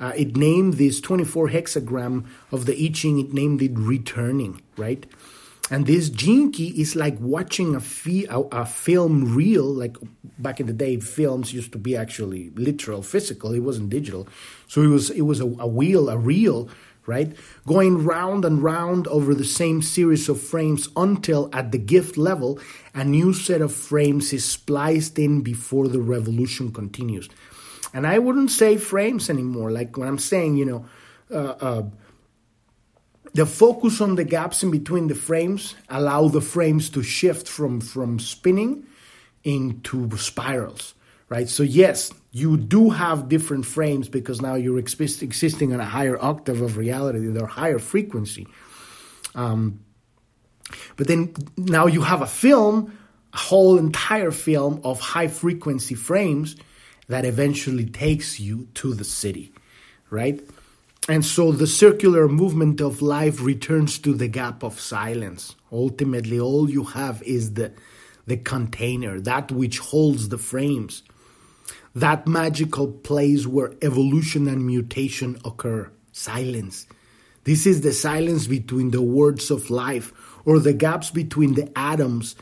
Uh, 0.00 0.12
it 0.16 0.36
named 0.36 0.74
this 0.74 1.00
24 1.00 1.48
hexagram 1.50 2.26
of 2.52 2.66
the 2.66 2.74
I 2.74 2.90
Ching, 2.92 3.18
it 3.18 3.32
named 3.32 3.62
it 3.62 3.72
returning, 3.74 4.62
right? 4.76 5.04
And 5.70 5.86
this 5.86 6.08
Gene 6.08 6.50
Key 6.50 6.80
is 6.80 6.96
like 6.96 7.18
watching 7.20 7.74
a, 7.74 7.80
fi- 7.80 8.26
a, 8.30 8.40
a, 8.40 8.64
film 8.64 9.34
reel, 9.34 9.64
like 9.64 9.96
back 10.38 10.60
in 10.60 10.66
the 10.66 10.72
day, 10.72 10.98
films 10.98 11.52
used 11.52 11.72
to 11.72 11.78
be 11.78 11.94
actually 11.94 12.50
literal, 12.54 13.02
physical. 13.02 13.52
It 13.52 13.60
wasn't 13.60 13.90
digital, 13.90 14.26
so 14.66 14.80
it 14.80 14.86
was 14.86 15.10
it 15.10 15.22
was 15.22 15.40
a, 15.40 15.44
a 15.44 15.66
wheel, 15.66 16.08
a 16.08 16.16
reel, 16.16 16.70
right, 17.08 17.34
going 17.66 18.04
round 18.04 18.44
and 18.44 18.62
round 18.62 19.08
over 19.08 19.34
the 19.34 19.44
same 19.44 19.82
series 19.82 20.28
of 20.28 20.40
frames 20.40 20.88
until 20.96 21.48
at 21.52 21.72
the 21.72 21.78
gift 21.78 22.16
level, 22.16 22.60
a 22.94 23.04
new 23.04 23.32
set 23.32 23.62
of 23.62 23.72
frames 23.72 24.32
is 24.32 24.44
spliced 24.44 25.18
in 25.18 25.40
before 25.40 25.88
the 25.88 26.00
revolution 26.00 26.70
continues. 26.70 27.28
And 27.94 28.06
I 28.06 28.18
wouldn't 28.18 28.50
say 28.50 28.76
frames 28.76 29.30
anymore. 29.30 29.70
Like 29.70 29.96
when 29.96 30.06
I'm 30.06 30.18
saying, 30.18 30.56
you 30.56 30.66
know, 30.66 30.86
uh, 31.30 31.54
uh, 31.60 31.82
the 33.34 33.46
focus 33.46 34.00
on 34.00 34.16
the 34.16 34.24
gaps 34.24 34.62
in 34.62 34.70
between 34.70 35.08
the 35.08 35.14
frames 35.14 35.74
allow 35.88 36.28
the 36.28 36.40
frames 36.40 36.90
to 36.90 37.02
shift 37.02 37.48
from 37.48 37.80
from 37.80 38.18
spinning 38.18 38.86
into 39.44 40.16
spirals, 40.16 40.94
right? 41.28 41.48
So 41.48 41.62
yes, 41.62 42.12
you 42.30 42.56
do 42.56 42.90
have 42.90 43.28
different 43.28 43.64
frames 43.64 44.08
because 44.08 44.40
now 44.40 44.54
you're 44.54 44.78
exist- 44.78 45.22
existing 45.22 45.72
on 45.72 45.80
a 45.80 45.84
higher 45.84 46.22
octave 46.22 46.60
of 46.60 46.76
reality, 46.76 47.26
they're 47.28 47.46
higher 47.46 47.78
frequency. 47.78 48.46
Um, 49.34 49.80
but 50.96 51.08
then 51.08 51.34
now 51.56 51.86
you 51.86 52.02
have 52.02 52.20
a 52.20 52.26
film, 52.26 52.98
a 53.32 53.36
whole 53.38 53.78
entire 53.78 54.30
film 54.30 54.80
of 54.84 55.00
high 55.00 55.28
frequency 55.28 55.94
frames 55.94 56.56
that 57.08 57.24
eventually 57.24 57.86
takes 57.86 58.38
you 58.38 58.68
to 58.74 58.92
the 58.92 59.04
Siddhi, 59.04 59.50
right? 60.10 60.40
And 61.08 61.24
so 61.24 61.52
the 61.52 61.66
circular 61.66 62.28
movement 62.28 62.82
of 62.82 63.00
life 63.00 63.40
returns 63.40 63.98
to 64.00 64.12
the 64.12 64.28
gap 64.28 64.62
of 64.62 64.78
silence. 64.78 65.56
Ultimately, 65.72 66.38
all 66.38 66.68
you 66.68 66.84
have 66.84 67.22
is 67.22 67.54
the, 67.54 67.72
the 68.26 68.36
container, 68.36 69.18
that 69.20 69.50
which 69.50 69.78
holds 69.78 70.28
the 70.28 70.36
frames, 70.36 71.02
that 71.94 72.26
magical 72.26 72.88
place 72.88 73.46
where 73.46 73.74
evolution 73.82 74.48
and 74.48 74.66
mutation 74.66 75.38
occur. 75.44 75.90
Silence. 76.12 76.86
This 77.44 77.66
is 77.66 77.80
the 77.80 77.92
silence 77.92 78.46
between 78.46 78.90
the 78.90 79.02
words 79.02 79.50
of 79.50 79.70
life 79.70 80.12
or 80.44 80.58
the 80.58 80.72
gaps 80.72 81.10
between 81.10 81.54
the 81.54 81.70
atoms, 81.76 82.36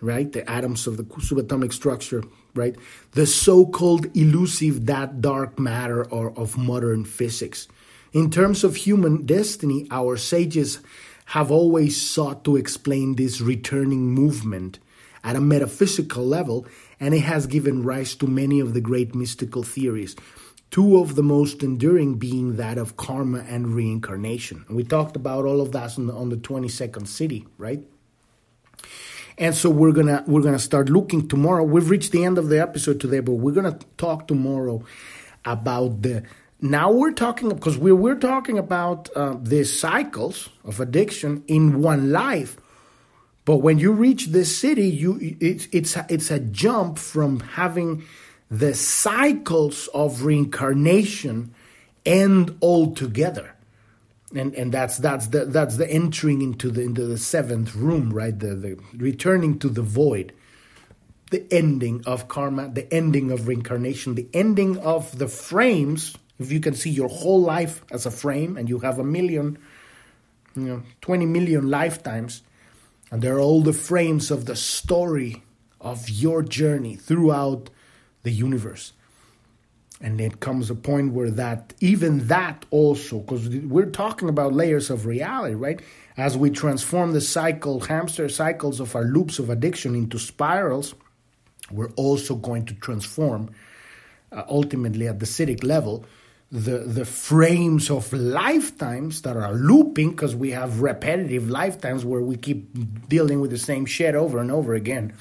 right? 0.00 0.30
The 0.30 0.48
atoms 0.48 0.86
of 0.86 0.96
the 0.96 1.04
subatomic 1.04 1.72
structure 1.72 2.22
right? 2.54 2.76
The 3.12 3.26
so 3.26 3.66
called 3.66 4.14
elusive 4.16 4.86
that 4.86 5.20
dark 5.20 5.58
matter 5.58 6.04
or 6.10 6.38
of 6.38 6.56
modern 6.56 7.04
physics. 7.04 7.68
In 8.12 8.30
terms 8.30 8.64
of 8.64 8.76
human 8.76 9.24
destiny, 9.24 9.86
our 9.90 10.16
sages 10.16 10.80
have 11.26 11.50
always 11.50 12.00
sought 12.00 12.44
to 12.44 12.56
explain 12.56 13.14
this 13.14 13.40
returning 13.40 14.12
movement 14.12 14.78
at 15.24 15.36
a 15.36 15.40
metaphysical 15.40 16.24
level, 16.24 16.66
and 16.98 17.14
it 17.14 17.20
has 17.20 17.46
given 17.46 17.82
rise 17.82 18.14
to 18.16 18.26
many 18.26 18.60
of 18.60 18.74
the 18.74 18.80
great 18.80 19.14
mystical 19.14 19.62
theories. 19.62 20.16
Two 20.70 20.98
of 20.98 21.16
the 21.16 21.22
most 21.22 21.62
enduring 21.62 22.14
being 22.14 22.56
that 22.56 22.78
of 22.78 22.96
karma 22.96 23.40
and 23.48 23.74
reincarnation. 23.74 24.64
And 24.68 24.76
we 24.76 24.84
talked 24.84 25.16
about 25.16 25.44
all 25.44 25.60
of 25.60 25.72
that 25.72 25.98
on 25.98 26.06
the, 26.06 26.14
on 26.14 26.28
the 26.28 26.36
22nd 26.36 27.02
Siddhi, 27.02 27.46
right? 27.58 27.82
And 29.36 29.54
so 29.54 29.70
we're 29.70 29.92
gonna 29.92 30.22
we're 30.26 30.42
gonna 30.42 30.58
start 30.58 30.90
looking 30.90 31.26
tomorrow. 31.26 31.64
We've 31.64 31.88
reached 31.88 32.12
the 32.12 32.24
end 32.24 32.36
of 32.36 32.50
the 32.50 32.60
episode 32.60 33.00
today, 33.00 33.20
but 33.20 33.32
we're 33.32 33.54
gonna 33.54 33.78
talk 33.96 34.28
tomorrow 34.28 34.84
about 35.46 36.02
the 36.02 36.24
now 36.60 36.92
we're 36.92 37.12
talking 37.12 37.48
because 37.48 37.78
we're 37.78 37.96
we're 37.96 38.18
talking 38.18 38.58
about 38.58 39.08
uh, 39.16 39.36
the 39.40 39.64
cycles 39.64 40.50
of 40.62 40.78
addiction 40.78 41.42
in 41.46 41.80
one 41.80 42.12
life. 42.12 42.58
But 43.44 43.58
when 43.58 43.78
you 43.78 43.92
reach 43.92 44.26
this 44.26 44.62
Siddhi, 44.62 44.96
you 44.96 45.36
it's 45.40 45.66
it's 45.72 45.96
it's 46.08 46.30
a 46.30 46.38
jump 46.38 46.98
from 46.98 47.40
having 47.40 48.04
the 48.50 48.74
cycles 48.74 49.88
of 49.88 50.22
reincarnation 50.22 51.54
end 52.04 52.56
altogether. 52.62 53.54
And 54.34 54.54
and 54.54 54.72
that's 54.72 54.98
that's 54.98 55.28
the 55.28 55.46
that's 55.46 55.76
the 55.76 55.90
entering 55.90 56.42
into 56.42 56.70
the 56.70 56.82
into 56.82 57.06
the 57.06 57.18
seventh 57.18 57.74
room, 57.74 58.12
right? 58.12 58.38
The 58.38 58.54
the 58.54 58.78
returning 58.94 59.58
to 59.60 59.68
the 59.68 59.82
void 59.82 60.32
the 61.30 61.46
ending 61.52 62.02
of 62.06 62.26
karma, 62.26 62.68
the 62.68 62.92
ending 62.92 63.30
of 63.30 63.46
reincarnation, 63.46 64.16
the 64.16 64.26
ending 64.34 64.76
of 64.78 65.16
the 65.16 65.28
frames 65.28 66.16
if 66.40 66.50
you 66.50 66.58
can 66.58 66.74
see 66.74 66.90
your 66.90 67.08
whole 67.08 67.42
life 67.42 67.84
as 67.90 68.06
a 68.06 68.10
frame 68.10 68.56
and 68.56 68.68
you 68.68 68.78
have 68.78 68.98
a 68.98 69.04
million, 69.04 69.58
you 70.56 70.62
know, 70.62 70.82
20 71.02 71.26
million 71.26 71.68
lifetimes, 71.68 72.42
and 73.10 73.22
they're 73.22 73.40
all 73.40 73.62
the 73.62 73.72
frames 73.72 74.30
of 74.30 74.46
the 74.46 74.56
story 74.56 75.42
of 75.80 76.08
your 76.08 76.42
journey 76.42 76.96
throughout 76.96 77.70
the 78.22 78.30
universe. 78.30 78.92
And 80.00 80.20
it 80.20 80.40
comes 80.40 80.70
a 80.70 80.74
point 80.74 81.12
where 81.12 81.30
that, 81.30 81.74
even 81.80 82.28
that 82.28 82.64
also, 82.70 83.18
because 83.18 83.48
we're 83.48 83.90
talking 83.90 84.28
about 84.28 84.54
layers 84.54 84.88
of 84.88 85.04
reality, 85.04 85.54
right? 85.54 85.80
As 86.16 86.38
we 86.38 86.50
transform 86.50 87.12
the 87.12 87.20
cycle, 87.20 87.80
hamster 87.80 88.28
cycles 88.28 88.80
of 88.80 88.96
our 88.96 89.04
loops 89.04 89.38
of 89.38 89.50
addiction 89.50 89.94
into 89.94 90.18
spirals, 90.18 90.94
we're 91.70 91.90
also 91.96 92.34
going 92.34 92.64
to 92.66 92.74
transform 92.74 93.50
uh, 94.32 94.42
ultimately 94.48 95.06
at 95.06 95.18
the 95.18 95.26
siddhic 95.26 95.62
level 95.62 96.04
the 96.52 96.78
the 96.78 97.04
frames 97.04 97.90
of 97.90 98.12
lifetimes 98.12 99.22
that 99.22 99.36
are 99.36 99.52
looping 99.52 100.10
because 100.10 100.34
we 100.34 100.50
have 100.50 100.80
repetitive 100.80 101.48
lifetimes 101.48 102.04
where 102.04 102.20
we 102.20 102.36
keep 102.36 103.08
dealing 103.08 103.40
with 103.40 103.50
the 103.50 103.58
same 103.58 103.86
shit 103.86 104.14
over 104.14 104.38
and 104.38 104.50
over 104.50 104.74
again 104.74 105.12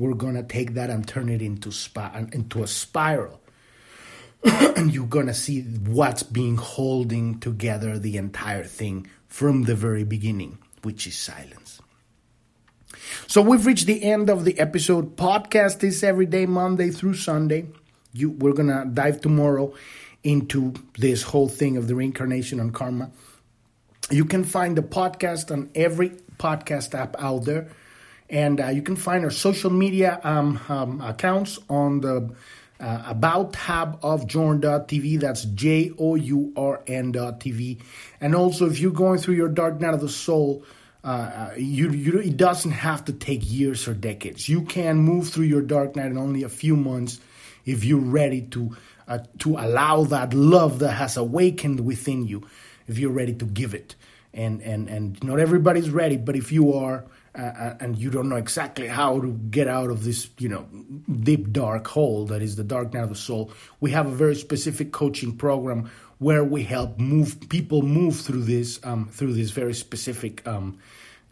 we're 0.00 0.14
gonna 0.14 0.42
take 0.42 0.72
that 0.74 0.88
and 0.88 1.06
turn 1.06 1.28
it 1.28 1.42
into 1.42 1.70
spi- 1.70 2.26
into 2.32 2.62
a 2.62 2.66
spiral. 2.66 3.40
And 4.76 4.94
you're 4.94 5.06
gonna 5.06 5.34
see 5.34 5.60
what's 5.60 6.22
being 6.22 6.56
holding 6.56 7.38
together 7.38 7.98
the 7.98 8.16
entire 8.16 8.64
thing 8.64 9.08
from 9.28 9.64
the 9.64 9.74
very 9.74 10.04
beginning 10.04 10.58
which 10.82 11.06
is 11.06 11.18
silence. 11.18 11.82
So 13.26 13.42
we've 13.42 13.66
reached 13.66 13.86
the 13.86 14.02
end 14.02 14.30
of 14.30 14.46
the 14.46 14.58
episode. 14.58 15.16
Podcast 15.16 15.84
is 15.84 16.02
every 16.02 16.24
day 16.24 16.46
monday 16.46 16.88
through 16.88 17.14
sunday. 17.14 17.66
You 18.14 18.30
we're 18.30 18.54
gonna 18.54 18.86
dive 18.86 19.20
tomorrow 19.20 19.74
into 20.22 20.74
this 20.98 21.22
whole 21.22 21.48
thing 21.48 21.76
of 21.76 21.88
the 21.88 21.94
reincarnation 21.94 22.60
and 22.60 22.74
karma. 22.74 23.10
You 24.10 24.24
can 24.24 24.44
find 24.44 24.76
the 24.76 24.82
podcast 24.82 25.50
on 25.50 25.70
every 25.74 26.10
podcast 26.38 26.94
app 26.94 27.16
out 27.18 27.44
there. 27.44 27.70
And 28.28 28.60
uh, 28.60 28.68
you 28.68 28.82
can 28.82 28.96
find 28.96 29.24
our 29.24 29.30
social 29.30 29.70
media 29.70 30.20
um, 30.22 30.60
um, 30.68 31.00
accounts 31.00 31.58
on 31.68 32.00
the 32.00 32.34
uh, 32.78 33.02
About 33.06 33.52
tab 33.52 33.98
of 34.02 34.26
Journ.tv. 34.26 35.20
That's 35.20 35.44
J 35.44 35.92
O 35.98 36.14
U 36.14 36.52
R 36.56 36.82
N.tv. 36.86 37.80
And 38.20 38.34
also, 38.34 38.70
if 38.70 38.78
you're 38.78 38.92
going 38.92 39.18
through 39.18 39.34
your 39.34 39.48
dark 39.48 39.80
night 39.80 39.94
of 39.94 40.00
the 40.00 40.08
soul, 40.08 40.64
uh, 41.02 41.06
uh, 41.06 41.54
you, 41.56 41.90
you, 41.90 42.18
it 42.20 42.36
doesn't 42.36 42.70
have 42.70 43.04
to 43.06 43.12
take 43.12 43.50
years 43.50 43.88
or 43.88 43.94
decades. 43.94 44.48
You 44.48 44.62
can 44.62 44.98
move 44.98 45.28
through 45.28 45.46
your 45.46 45.62
dark 45.62 45.96
night 45.96 46.06
in 46.06 46.18
only 46.18 46.42
a 46.42 46.48
few 46.48 46.76
months 46.76 47.20
if 47.64 47.84
you're 47.84 48.00
ready 48.00 48.42
to 48.42 48.76
uh, 49.10 49.18
to 49.40 49.56
allow 49.56 50.04
that 50.04 50.32
love 50.32 50.78
that 50.78 50.92
has 50.92 51.16
awakened 51.16 51.80
within 51.80 52.26
you 52.26 52.46
if 52.86 52.96
you're 52.98 53.10
ready 53.10 53.34
to 53.34 53.44
give 53.44 53.74
it. 53.74 53.96
And 54.32 54.62
and 54.62 54.88
and 54.88 55.22
not 55.24 55.40
everybody's 55.40 55.90
ready 55.90 56.16
but 56.16 56.36
if 56.36 56.52
you 56.52 56.72
are 56.72 57.04
uh, 57.32 57.42
uh, 57.42 57.76
and 57.78 57.96
you 57.96 58.10
don't 58.10 58.28
know 58.28 58.36
exactly 58.36 58.88
how 58.88 59.20
to 59.20 59.32
get 59.50 59.68
out 59.68 59.90
of 59.90 60.04
this 60.04 60.30
you 60.38 60.48
know 60.48 60.66
deep 61.22 61.52
dark 61.52 61.86
hole 61.86 62.26
that 62.26 62.42
is 62.42 62.56
the 62.56 62.64
dark 62.64 62.92
night 62.92 63.02
of 63.02 63.08
the 63.08 63.14
soul 63.14 63.52
we 63.80 63.92
have 63.92 64.06
a 64.06 64.10
very 64.10 64.34
specific 64.34 64.92
coaching 64.92 65.36
program 65.36 65.90
where 66.18 66.42
we 66.42 66.62
help 66.62 66.98
move 66.98 67.40
people 67.48 67.82
move 67.82 68.20
through 68.20 68.42
this 68.42 68.80
um, 68.84 69.08
through 69.08 69.32
this 69.32 69.50
very 69.50 69.74
specific 69.74 70.46
um, 70.46 70.78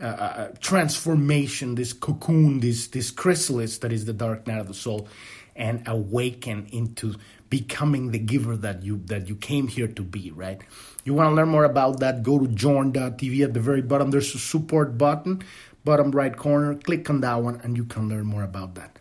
uh, 0.00 0.06
uh, 0.06 0.06
uh 0.06 0.48
transformation 0.60 1.74
this 1.74 1.92
cocoon 1.92 2.60
this 2.60 2.88
this 2.88 3.10
chrysalis 3.10 3.78
that 3.78 3.92
is 3.92 4.04
the 4.04 4.12
dark 4.12 4.46
night 4.46 4.60
of 4.60 4.68
the 4.68 4.74
soul 4.74 5.08
and 5.56 5.82
awaken 5.86 6.68
into 6.70 7.16
becoming 7.50 8.10
the 8.10 8.18
giver 8.18 8.56
that 8.56 8.82
you 8.82 9.00
that 9.06 9.28
you 9.28 9.36
came 9.36 9.68
here 9.68 9.88
to 9.88 10.02
be, 10.02 10.30
right? 10.30 10.60
You 11.04 11.14
want 11.14 11.30
to 11.30 11.34
learn 11.34 11.48
more 11.48 11.64
about 11.64 12.00
that? 12.00 12.22
Go 12.22 12.38
to 12.38 12.46
journ.tv 12.46 13.44
at 13.44 13.54
the 13.54 13.60
very 13.60 13.82
bottom. 13.82 14.10
There's 14.10 14.34
a 14.34 14.38
support 14.38 14.98
button, 14.98 15.42
bottom 15.84 16.10
right 16.10 16.36
corner. 16.36 16.74
Click 16.74 17.08
on 17.08 17.20
that 17.22 17.36
one 17.36 17.60
and 17.62 17.76
you 17.76 17.84
can 17.84 18.08
learn 18.08 18.26
more 18.26 18.42
about 18.42 18.74
that. 18.74 18.98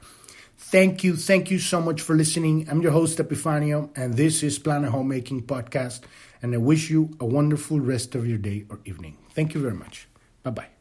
Thank 0.57 1.03
you. 1.03 1.15
Thank 1.15 1.49
you 1.49 1.59
so 1.59 1.81
much 1.81 2.01
for 2.01 2.15
listening. 2.15 2.67
I'm 2.69 2.81
your 2.81 2.91
host, 2.91 3.19
Epifanio, 3.19 3.89
and 3.95 4.15
this 4.15 4.43
is 4.43 4.59
Planet 4.59 4.91
Homemaking 4.91 5.43
Podcast. 5.43 6.01
And 6.41 6.53
I 6.53 6.57
wish 6.57 6.89
you 6.89 7.15
a 7.19 7.25
wonderful 7.25 7.79
rest 7.79 8.15
of 8.15 8.27
your 8.27 8.37
day 8.37 8.65
or 8.69 8.79
evening. 8.85 9.17
Thank 9.33 9.53
you 9.53 9.61
very 9.61 9.75
much. 9.75 10.07
Bye 10.43 10.51
bye. 10.51 10.76